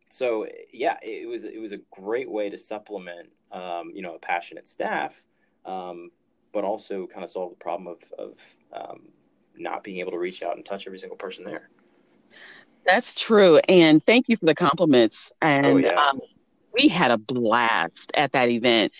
so 0.10 0.47
yeah, 0.74 0.97
it 1.02 1.28
was 1.28 1.43
it 1.43 1.60
was 1.60 1.71
a 1.71 1.80
great 1.91 2.30
way 2.30 2.50
to 2.50 2.58
supplement 2.58 3.30
um, 3.52 3.91
you 3.93 4.02
know 4.02 4.15
a 4.15 4.19
passionate 4.19 4.67
staff 4.67 5.21
um, 5.65 6.12
but 6.54 6.63
also 6.63 7.08
kind 7.08 7.24
of 7.24 7.30
solve 7.30 7.52
the 7.52 7.63
problem 7.63 7.88
of, 7.88 8.19
of 8.19 8.34
um, 8.74 9.10
not 9.56 9.84
being 9.84 9.97
able 9.97 10.12
to 10.12 10.17
reach 10.17 10.43
out 10.43 10.56
and 10.56 10.65
touch 10.65 10.88
every 10.88 11.00
single 11.00 11.17
person 11.17 11.43
there. 11.43 11.69
That's 12.86 13.13
true. 13.13 13.58
And 13.69 14.04
thank 14.06 14.28
you 14.28 14.38
for 14.38 14.45
the 14.45 14.56
compliments. 14.56 15.32
And 15.41 15.65
oh, 15.65 15.78
yeah. 15.78 16.02
um, 16.02 16.19
we 16.74 16.88
had 16.88 17.12
a 17.12 17.17
blast 17.17 18.12
at 18.15 18.32
that 18.32 18.50
event. 18.50 18.91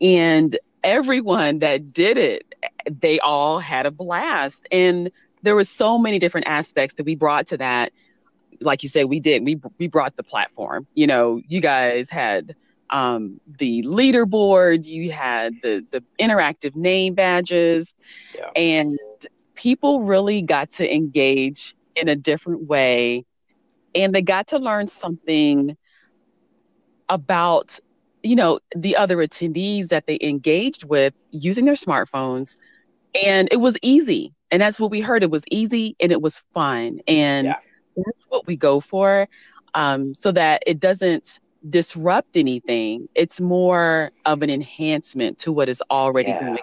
And 0.00 0.58
everyone 0.84 1.60
that 1.60 1.92
did 1.92 2.18
it, 2.18 2.54
they 2.86 3.18
all 3.20 3.58
had 3.58 3.86
a 3.86 3.90
blast. 3.90 4.66
And 4.70 5.10
there 5.42 5.54
were 5.54 5.64
so 5.64 5.98
many 5.98 6.18
different 6.18 6.46
aspects 6.46 6.94
that 6.96 7.04
we 7.04 7.14
brought 7.14 7.46
to 7.48 7.56
that. 7.58 7.92
Like 8.60 8.82
you 8.82 8.90
said, 8.90 9.06
we 9.06 9.20
did. 9.20 9.42
We 9.44 9.58
we 9.78 9.86
brought 9.86 10.16
the 10.16 10.22
platform. 10.22 10.86
You 10.94 11.06
know, 11.06 11.40
you 11.48 11.62
guys 11.62 12.10
had 12.10 12.54
um, 12.90 13.40
the 13.58 13.82
leaderboard, 13.82 14.84
you 14.84 15.10
had 15.12 15.54
the 15.62 15.84
the 15.90 16.02
interactive 16.18 16.74
name 16.74 17.14
badges, 17.14 17.94
yeah. 18.34 18.50
and 18.56 18.98
people 19.54 20.02
really 20.02 20.42
got 20.42 20.70
to 20.72 20.94
engage 20.94 21.74
in 21.96 22.08
a 22.08 22.16
different 22.16 22.66
way, 22.66 23.24
and 23.94 24.14
they 24.14 24.22
got 24.22 24.48
to 24.48 24.58
learn 24.58 24.86
something 24.86 25.76
about 27.08 27.78
you 28.22 28.36
know 28.36 28.60
the 28.76 28.96
other 28.96 29.16
attendees 29.18 29.88
that 29.88 30.06
they 30.06 30.18
engaged 30.20 30.84
with 30.84 31.14
using 31.30 31.64
their 31.64 31.74
smartphones 31.74 32.56
and 33.24 33.48
it 33.50 33.56
was 33.56 33.76
easy 33.82 34.32
and 34.50 34.60
that's 34.60 34.78
what 34.78 34.90
we 34.90 35.00
heard 35.00 35.22
it 35.22 35.30
was 35.30 35.42
easy 35.50 35.96
and 36.00 36.12
it 36.12 36.22
was 36.22 36.44
fun 36.54 37.00
and 37.08 37.46
yeah. 37.46 37.56
that's 37.96 38.26
what 38.28 38.46
we 38.46 38.56
go 38.56 38.80
for 38.80 39.26
um, 39.74 40.14
so 40.14 40.32
that 40.32 40.62
it 40.66 40.80
doesn't 40.80 41.40
disrupt 41.68 42.36
anything. 42.36 43.08
It's 43.14 43.40
more 43.40 44.10
of 44.26 44.42
an 44.42 44.50
enhancement 44.50 45.38
to 45.40 45.52
what 45.52 45.68
is 45.68 45.82
already 45.90 46.30
yeah. 46.30 46.40
going. 46.40 46.58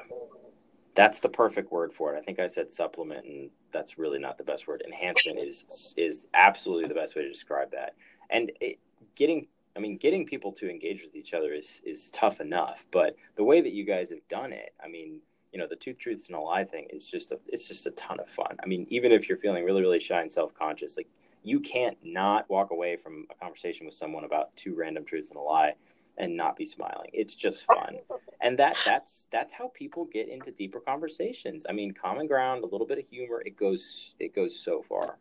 That's 0.96 1.20
the 1.20 1.30
perfect 1.30 1.72
word 1.72 1.94
for 1.94 2.16
it. 2.16 2.18
I 2.18 2.22
think 2.22 2.40
I 2.40 2.48
said 2.48 2.74
supplement, 2.74 3.26
and 3.26 3.52
that's 3.72 4.00
really 4.00 4.18
not 4.18 4.38
the 4.38 4.44
best 4.44 4.68
word. 4.68 4.82
Enhancement 4.86 5.38
is 5.38 5.94
is 5.96 6.26
absolutely 6.34 6.88
the 6.88 6.96
best 6.96 7.16
way 7.16 7.22
to 7.22 7.30
describe 7.30 7.72
that. 7.72 7.94
and 8.30 8.52
it, 8.60 8.80
getting 9.16 9.48
I 9.78 9.80
mean, 9.80 9.98
getting 9.98 10.26
people 10.26 10.52
to 10.54 10.70
engage 10.70 11.04
with 11.04 11.16
each 11.16 11.36
other 11.36 11.54
is 11.54 11.82
is 11.86 12.10
tough 12.10 12.42
enough, 12.42 12.86
but 12.92 13.16
the 13.36 13.44
way 13.44 13.62
that 13.62 13.74
you 13.74 13.86
guys 13.86 14.10
have 14.10 14.28
done 14.28 14.52
it, 14.52 14.74
I 14.84 14.88
mean, 14.88 15.22
you 15.54 15.60
know, 15.60 15.68
the 15.68 15.76
two 15.76 15.94
truths 15.94 16.28
and 16.28 16.36
a 16.36 16.40
lie 16.40 16.64
thing 16.64 16.88
is 16.90 17.06
just 17.06 17.32
a 17.32 17.40
it's 17.48 17.68
just 17.68 17.86
a 17.86 17.92
ton 17.92 18.20
of 18.20 18.28
fun. 18.28 18.58
I 18.62 18.66
mean, 18.66 18.88
even 18.90 19.12
if 19.12 19.30
you're 19.30 19.38
feeling 19.38 19.64
really 19.64 19.82
really 19.82 20.00
shy 20.00 20.22
and 20.22 20.32
self 20.32 20.54
conscious, 20.56 20.98
like 20.98 21.08
you 21.48 21.60
can't 21.60 21.98
not 22.04 22.50
walk 22.50 22.72
away 22.72 22.98
from 22.98 23.26
a 23.32 23.36
conversation 23.36 23.86
with 23.86 23.96
someone 23.96 24.24
about 24.26 24.56
two 24.56 24.76
random 24.76 25.06
truths 25.06 25.30
and 25.30 25.38
a 25.38 25.42
lie 25.42 25.74
and 26.18 26.36
not 26.36 26.58
be 26.58 26.66
smiling. 26.66 27.10
It's 27.14 27.36
just 27.36 27.66
fun. 27.66 27.98
And 28.42 28.58
that 28.60 28.76
that's 28.86 29.28
that's 29.32 29.54
how 29.54 29.72
people 29.74 30.06
get 30.06 30.28
into 30.28 30.52
deeper 30.52 30.80
conversations. 30.80 31.66
I 31.70 31.74
mean, 31.74 31.94
common 31.94 32.28
ground, 32.28 32.64
a 32.64 32.68
little 32.68 32.88
bit 32.88 32.98
of 32.98 33.08
humor, 33.08 33.42
it 33.46 33.56
goes 33.56 34.16
it 34.20 34.34
goes 34.36 34.60
so 34.60 34.84
far. 34.88 35.18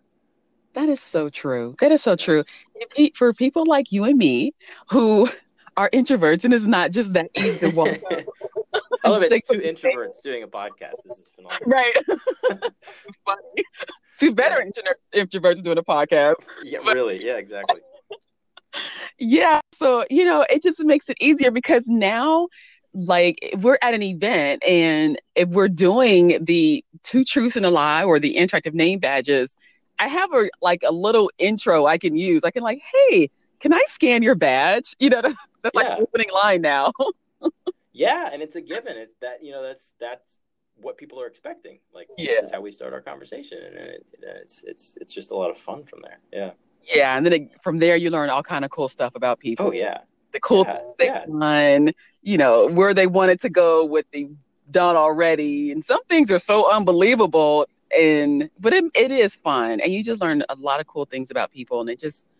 That 0.74 0.88
is 0.88 1.00
so 1.00 1.28
true. 1.28 1.74
That 1.80 1.92
is 1.92 2.02
so 2.02 2.16
true. 2.16 2.44
For 3.14 3.32
people 3.32 3.64
like 3.66 3.92
you 3.92 4.04
and 4.04 4.18
me 4.18 4.52
who 4.90 5.28
are 5.76 5.90
introverts, 5.90 6.44
and 6.44 6.52
it's 6.52 6.64
not 6.64 6.90
just 6.90 7.12
that 7.14 7.30
easy 7.36 7.58
to 7.60 7.70
walk. 7.70 7.98
I 9.04 9.08
love 9.08 9.22
it. 9.22 9.32
It's 9.32 9.48
two 9.48 9.58
introverts 9.58 10.20
doing 10.22 10.42
a 10.42 10.48
podcast. 10.48 10.96
This 11.04 11.18
is 11.18 11.30
phenomenal. 11.34 11.66
Right. 11.66 11.94
funny. 13.24 13.64
Two 14.18 14.32
better 14.32 14.64
introverts 15.14 15.62
doing 15.62 15.78
a 15.78 15.82
podcast. 15.82 16.36
Yeah, 16.62 16.78
really. 16.78 17.24
Yeah, 17.24 17.36
exactly. 17.36 17.80
yeah. 19.18 19.60
So, 19.78 20.04
you 20.10 20.24
know, 20.24 20.46
it 20.48 20.62
just 20.62 20.82
makes 20.84 21.08
it 21.08 21.16
easier 21.20 21.50
because 21.50 21.84
now 21.86 22.48
like 22.94 23.38
we're 23.58 23.78
at 23.82 23.92
an 23.92 24.02
event 24.02 24.62
and 24.66 25.20
if 25.34 25.50
we're 25.50 25.68
doing 25.68 26.42
the 26.42 26.82
two 27.02 27.24
truths 27.24 27.54
and 27.54 27.66
a 27.66 27.70
lie 27.70 28.02
or 28.02 28.18
the 28.18 28.36
interactive 28.36 28.72
name 28.72 28.98
badges 28.98 29.54
I 29.98 30.08
have 30.08 30.32
a 30.32 30.48
like 30.60 30.82
a 30.86 30.92
little 30.92 31.30
intro 31.38 31.86
I 31.86 31.98
can 31.98 32.16
use. 32.16 32.44
I 32.44 32.50
can 32.50 32.62
like, 32.62 32.80
hey, 32.80 33.30
can 33.60 33.72
I 33.72 33.82
scan 33.88 34.22
your 34.22 34.34
badge? 34.34 34.94
You 34.98 35.10
know, 35.10 35.22
that's 35.62 35.74
like 35.74 35.86
yeah. 35.86 35.96
opening 35.98 36.28
line 36.32 36.60
now. 36.60 36.92
yeah, 37.92 38.30
and 38.32 38.42
it's 38.42 38.56
a 38.56 38.60
given. 38.60 38.96
It's 38.96 39.16
that 39.20 39.42
you 39.42 39.52
know 39.52 39.62
that's 39.62 39.92
that's 40.00 40.38
what 40.80 40.96
people 40.96 41.20
are 41.20 41.26
expecting. 41.26 41.78
Like 41.94 42.08
yeah. 42.16 42.32
this 42.32 42.44
is 42.44 42.50
how 42.50 42.60
we 42.60 42.72
start 42.72 42.92
our 42.92 43.00
conversation, 43.00 43.58
and 43.58 43.76
it, 43.76 44.06
it's 44.22 44.64
it's 44.64 44.96
it's 45.00 45.14
just 45.14 45.30
a 45.30 45.36
lot 45.36 45.50
of 45.50 45.58
fun 45.58 45.84
from 45.84 46.00
there. 46.02 46.18
Yeah. 46.32 46.50
Yeah, 46.82 47.16
and 47.16 47.26
then 47.26 47.32
it, 47.32 47.62
from 47.62 47.78
there 47.78 47.96
you 47.96 48.10
learn 48.10 48.30
all 48.30 48.44
kind 48.44 48.64
of 48.64 48.70
cool 48.70 48.88
stuff 48.88 49.16
about 49.16 49.40
people. 49.40 49.66
Oh 49.66 49.72
yeah. 49.72 49.98
The 50.32 50.40
cool 50.40 50.64
yeah, 50.66 50.78
things 50.98 51.16
yeah. 51.16 51.24
done, 51.26 51.92
you 52.22 52.38
know, 52.38 52.68
where 52.68 52.94
they 52.94 53.06
wanted 53.06 53.40
to 53.40 53.48
go, 53.48 53.84
what 53.84 54.06
they've 54.12 54.36
done 54.70 54.94
already, 54.94 55.72
and 55.72 55.84
some 55.84 56.04
things 56.04 56.30
are 56.30 56.38
so 56.38 56.70
unbelievable 56.70 57.66
and 57.96 58.50
but 58.58 58.72
it, 58.72 58.84
it 58.94 59.10
is 59.12 59.36
fun 59.36 59.80
and 59.80 59.92
you 59.92 60.02
just 60.02 60.20
learn 60.20 60.42
a 60.48 60.54
lot 60.56 60.80
of 60.80 60.86
cool 60.86 61.04
things 61.04 61.30
about 61.30 61.50
people 61.50 61.80
and 61.80 61.88
it 61.88 61.98
just 61.98 62.30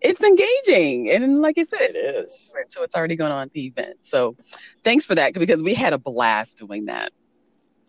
it's 0.00 0.22
engaging 0.22 1.10
and 1.10 1.40
like 1.40 1.58
i 1.58 1.62
said 1.62 1.80
it 1.80 1.96
is 1.96 2.52
so 2.68 2.82
it's 2.82 2.94
already 2.94 3.16
going 3.16 3.32
on 3.32 3.50
the 3.54 3.66
event 3.66 3.96
so 4.02 4.36
thanks 4.84 5.04
for 5.04 5.14
that 5.14 5.34
because 5.34 5.62
we 5.62 5.74
had 5.74 5.92
a 5.92 5.98
blast 5.98 6.58
doing 6.58 6.84
that 6.84 7.12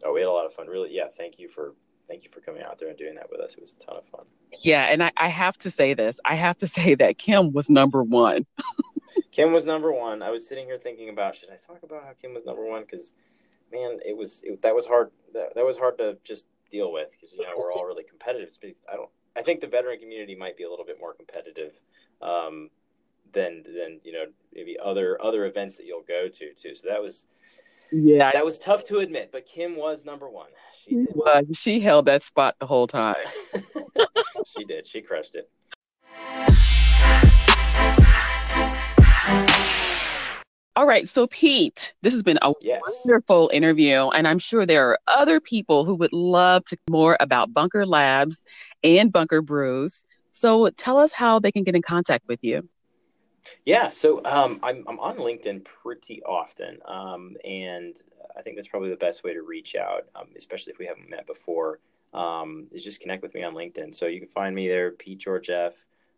oh 0.04 0.14
we 0.14 0.22
had 0.22 0.28
a 0.28 0.32
lot 0.32 0.46
of 0.46 0.54
fun 0.54 0.68
really 0.68 0.94
yeah 0.94 1.08
thank 1.18 1.40
you 1.40 1.48
for 1.48 1.74
thank 2.08 2.24
you 2.24 2.30
for 2.32 2.40
coming 2.40 2.62
out 2.62 2.80
there 2.80 2.90
and 2.90 2.98
doing 2.98 3.16
that 3.16 3.28
with 3.32 3.40
us 3.40 3.54
it 3.54 3.62
was 3.62 3.74
a 3.74 3.84
ton 3.84 3.98
of 3.98 4.06
fun 4.08 4.26
yeah 4.62 4.86
and 4.86 5.04
i, 5.04 5.12
I 5.18 5.28
have 5.28 5.58
to 5.60 5.72
say 5.72 5.94
this 5.94 6.20
i 6.26 6.36
have 6.36 6.58
to 6.60 6.68
say 6.76 6.96
that 6.96 7.18
kim 7.18 7.52
was 7.54 7.70
number 7.70 8.04
one 8.04 8.46
kim 9.32 9.52
was 9.52 9.66
number 9.66 9.92
one 9.92 10.22
i 10.22 10.30
was 10.30 10.48
sitting 10.48 10.66
here 10.66 10.78
thinking 10.78 11.10
about 11.10 11.36
should 11.36 11.50
i 11.50 11.58
talk 11.58 11.84
about 11.84 12.04
how 12.04 12.12
kim 12.22 12.34
was 12.34 12.46
number 12.46 12.66
one 12.66 12.82
because 12.82 13.14
man 13.72 14.00
it 14.06 14.16
was 14.16 14.42
it, 14.44 14.62
that 14.62 14.76
was 14.76 14.86
hard 14.86 15.12
that, 15.34 15.56
that 15.56 15.66
was 15.66 15.78
hard 15.78 15.98
to 15.98 16.18
just 16.24 16.46
deal 16.72 16.92
with 16.92 17.12
because 17.12 17.34
you 17.34 17.44
know 17.44 17.54
we're 17.58 17.74
all 17.74 17.86
really 17.86 18.04
competitive. 18.04 18.50
I 18.92 18.96
don't. 18.96 19.10
I 19.36 19.42
think 19.42 19.62
the 19.62 19.68
veteran 19.68 20.00
community 20.00 20.36
might 20.36 20.58
be 20.58 20.64
a 20.64 20.70
little 20.70 20.86
bit 20.86 20.98
more 21.00 21.14
competitive 21.14 21.74
um, 22.22 22.70
than 23.34 23.64
than 23.64 24.00
you 24.04 24.14
know 24.14 24.26
maybe 24.54 24.78
other 24.84 25.22
other 25.22 25.46
events 25.46 25.76
that 25.76 25.86
you'll 25.86 26.08
go 26.08 26.28
to 26.28 26.54
too. 26.54 26.76
So 26.76 26.88
that 26.90 27.02
was 27.02 27.28
yeah 27.96 28.32
that 28.34 28.46
was 28.46 28.60
tough 28.60 28.84
to 28.86 29.00
admit, 29.00 29.30
but 29.32 29.46
Kim 29.46 29.76
was 29.76 30.06
number 30.06 30.30
one. 30.30 30.50
She 30.84 30.96
did. 30.96 31.08
Uh, 31.26 31.42
she 31.54 31.80
held 31.80 32.06
that 32.06 32.22
spot 32.22 32.56
the 32.60 32.68
whole 32.68 32.88
time. 32.88 33.16
she 34.46 34.66
did. 34.66 34.88
She 34.88 35.02
crushed 35.02 35.36
it. 35.36 35.50
All 40.78 40.86
right. 40.86 41.08
So, 41.08 41.26
Pete, 41.28 41.94
this 42.02 42.14
has 42.14 42.22
been 42.22 42.38
a 42.42 42.52
yes. 42.62 42.82
wonderful 43.06 43.50
interview. 43.54 44.10
And 44.10 44.28
I'm 44.28 44.40
sure 44.40 44.66
there 44.66 44.90
are 44.90 45.00
other 45.08 45.40
people 45.40 45.86
who 45.86 45.96
would 45.96 46.12
love 46.12 46.66
to 46.66 46.78
more 46.90 47.16
about 47.20 47.54
Bunker 47.54 47.86
Labs 47.86 48.44
and 48.84 49.12
Bunker 49.12 49.42
Brews. 49.42 50.04
So, 50.32 50.70
tell 50.72 51.00
us 51.00 51.14
how 51.14 51.40
they 51.40 51.52
can 51.52 51.64
get 51.64 51.76
in 51.76 51.82
contact 51.82 52.28
with 52.28 52.44
you. 52.44 52.68
Yeah. 53.66 53.90
So, 53.90 54.24
um, 54.26 54.60
I'm, 54.64 54.84
I'm 54.88 55.00
on 55.00 55.18
LinkedIn 55.18 55.66
pretty 55.66 56.22
often. 56.24 56.80
Um, 56.86 57.36
and 57.44 58.00
I 58.38 58.42
think 58.42 58.56
that's 58.56 58.68
probably 58.68 58.90
the 58.90 58.96
best 58.98 59.24
way 59.24 59.34
to 59.34 59.42
reach 59.42 59.76
out, 59.76 60.08
um, 60.16 60.28
especially 60.38 60.74
if 60.74 60.80
we 60.80 60.86
haven't 60.86 61.10
met 61.10 61.28
before, 61.28 61.80
um, 62.14 62.68
is 62.72 62.84
just 62.84 63.02
connect 63.02 63.24
with 63.24 63.34
me 63.34 63.44
on 63.44 63.54
LinkedIn. 63.54 63.96
So, 63.96 64.08
you 64.08 64.20
can 64.20 64.30
find 64.30 64.56
me 64.56 64.68
there, 64.68 64.92
Pete 64.92 65.20
Georgeff. 65.20 65.74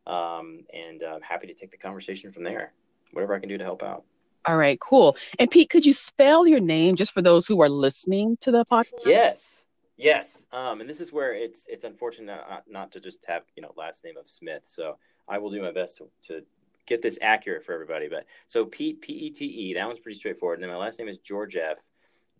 Um, 0.06 0.62
and 0.74 1.04
I'm 1.04 1.22
happy 1.22 1.48
to 1.48 1.54
take 1.54 1.72
the 1.72 1.78
conversation 1.78 2.32
from 2.32 2.44
there. 2.44 2.74
Whatever 3.12 3.36
I 3.36 3.40
can 3.40 3.50
do 3.50 3.58
to 3.58 3.64
help 3.64 3.84
out. 3.84 4.04
All 4.48 4.56
right, 4.56 4.80
cool. 4.80 5.18
And 5.40 5.52
Pete, 5.52 5.70
could 5.70 5.86
you 5.86 5.92
spell 5.92 6.48
your 6.48 6.62
name 6.62 6.96
just 6.96 7.12
for 7.12 7.22
those 7.22 7.46
who 7.46 7.62
are 7.62 7.68
listening 7.68 8.38
to 8.42 8.52
the 8.52 8.64
podcast? 8.66 9.06
Yes, 9.06 9.66
yes. 9.98 10.46
Um, 10.54 10.80
and 10.80 10.90
this 10.90 11.02
is 11.02 11.12
where 11.12 11.34
it's 11.34 11.66
it's 11.68 11.84
unfortunate 11.84 12.28
not, 12.28 12.64
not 12.66 12.92
to 12.94 13.02
just 13.02 13.20
have 13.28 13.44
you 13.58 13.62
know 13.62 13.74
last 13.76 14.06
name 14.06 14.16
of 14.18 14.30
Smith. 14.30 14.64
So 14.64 14.98
I 15.28 15.38
will 15.38 15.52
do 15.52 15.62
my 15.62 15.74
best 15.74 15.98
to, 15.98 16.08
to 16.28 16.46
get 16.88 17.04
this 17.04 17.20
accurate 17.22 17.64
for 17.64 17.74
everybody. 17.74 18.08
But 18.08 18.26
so 18.48 18.66
Pete 18.66 19.02
P 19.02 19.14
E 19.14 19.30
T 19.30 19.46
E 19.46 19.74
that 19.76 19.86
one's 19.86 20.00
pretty 20.00 20.18
straightforward. 20.18 20.58
And 20.60 20.64
then 20.64 20.76
my 20.76 20.84
last 20.84 20.98
name 20.98 21.08
is 21.08 21.20
Georgeff. 21.20 21.76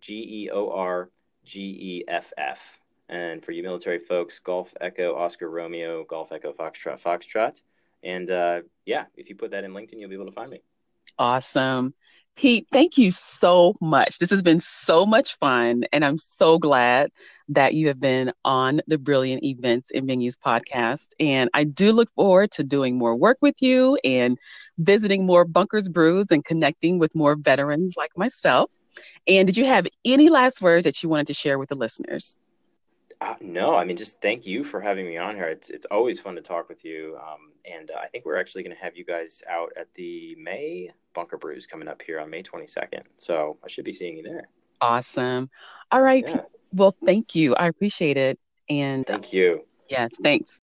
G 0.00 0.44
E 0.44 0.50
O 0.50 0.70
R 0.70 1.10
G 1.44 1.60
E 1.60 2.04
F 2.08 2.32
F. 2.36 2.80
And 3.08 3.44
for 3.44 3.52
you 3.52 3.62
military 3.62 3.98
folks, 3.98 4.38
Golf 4.38 4.74
Echo 4.80 5.16
Oscar 5.16 5.48
Romeo 5.50 6.04
Golf 6.04 6.30
Echo 6.32 6.52
Foxtrot 6.52 7.02
Foxtrot. 7.02 7.62
And 8.02 8.30
uh, 8.30 8.60
yeah, 8.84 9.06
if 9.16 9.28
you 9.28 9.34
put 9.34 9.50
that 9.52 9.64
in 9.64 9.72
LinkedIn, 9.72 9.98
you'll 9.98 10.08
be 10.10 10.14
able 10.14 10.26
to 10.26 10.32
find 10.32 10.50
me. 10.50 10.62
Awesome. 11.18 11.94
Pete, 12.38 12.68
thank 12.70 12.96
you 12.96 13.10
so 13.10 13.74
much. 13.80 14.20
This 14.20 14.30
has 14.30 14.42
been 14.42 14.60
so 14.60 15.04
much 15.04 15.36
fun, 15.38 15.82
and 15.92 16.04
I'm 16.04 16.18
so 16.18 16.56
glad 16.56 17.10
that 17.48 17.74
you 17.74 17.88
have 17.88 17.98
been 17.98 18.32
on 18.44 18.80
the 18.86 18.96
Brilliant 18.96 19.42
Events 19.42 19.90
and 19.92 20.08
Venues 20.08 20.36
podcast. 20.36 21.08
And 21.18 21.50
I 21.52 21.64
do 21.64 21.90
look 21.90 22.08
forward 22.14 22.52
to 22.52 22.62
doing 22.62 22.96
more 22.96 23.16
work 23.16 23.38
with 23.40 23.56
you 23.60 23.98
and 24.04 24.38
visiting 24.78 25.26
more 25.26 25.44
Bunkers 25.44 25.88
Brews 25.88 26.30
and 26.30 26.44
connecting 26.44 27.00
with 27.00 27.12
more 27.16 27.34
veterans 27.34 27.94
like 27.96 28.12
myself. 28.16 28.70
And 29.26 29.48
did 29.48 29.56
you 29.56 29.64
have 29.64 29.88
any 30.04 30.28
last 30.28 30.62
words 30.62 30.84
that 30.84 31.02
you 31.02 31.08
wanted 31.08 31.26
to 31.26 31.34
share 31.34 31.58
with 31.58 31.70
the 31.70 31.74
listeners? 31.74 32.38
Uh, 33.20 33.34
no, 33.40 33.74
I 33.74 33.84
mean, 33.84 33.96
just 33.96 34.20
thank 34.20 34.46
you 34.46 34.62
for 34.62 34.80
having 34.80 35.06
me 35.06 35.16
on 35.16 35.34
here. 35.34 35.48
It's 35.48 35.70
it's 35.70 35.86
always 35.90 36.20
fun 36.20 36.36
to 36.36 36.40
talk 36.40 36.68
with 36.68 36.84
you. 36.84 37.18
Um, 37.20 37.52
and 37.64 37.90
uh, 37.90 37.98
I 37.98 38.06
think 38.06 38.24
we're 38.24 38.38
actually 38.38 38.62
going 38.62 38.76
to 38.76 38.82
have 38.82 38.96
you 38.96 39.04
guys 39.04 39.42
out 39.50 39.72
at 39.76 39.88
the 39.94 40.36
May 40.40 40.90
Bunker 41.14 41.36
Brews 41.36 41.66
coming 41.66 41.88
up 41.88 42.00
here 42.00 42.20
on 42.20 42.30
May 42.30 42.42
22nd. 42.44 43.02
So 43.18 43.58
I 43.64 43.68
should 43.68 43.84
be 43.84 43.92
seeing 43.92 44.16
you 44.16 44.22
there. 44.22 44.48
Awesome. 44.80 45.50
All 45.90 46.00
right. 46.00 46.24
Yeah. 46.26 46.42
Well, 46.72 46.94
thank 47.04 47.34
you. 47.34 47.56
I 47.56 47.66
appreciate 47.66 48.16
it. 48.16 48.38
And 48.68 49.04
thank 49.06 49.32
you. 49.32 49.64
Yeah, 49.88 50.08
thanks. 50.22 50.60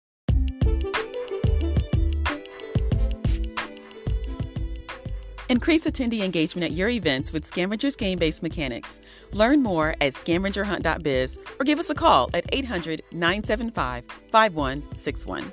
Increase 5.51 5.85
attendee 5.85 6.23
engagement 6.23 6.65
at 6.65 6.77
your 6.77 6.89
events 6.89 7.33
with 7.33 7.45
Scavenger's 7.45 7.97
game 7.97 8.21
based 8.21 8.41
mechanics. 8.41 9.01
Learn 9.33 9.65
more 9.65 9.97
at 10.01 10.15
scavengerhunt.biz 10.15 11.39
or 11.59 11.65
give 11.65 11.81
us 11.81 11.91
a 11.91 11.95
call 11.95 12.31
at 12.35 12.45
800 12.53 13.03
975 13.11 14.05
5161. 14.31 15.53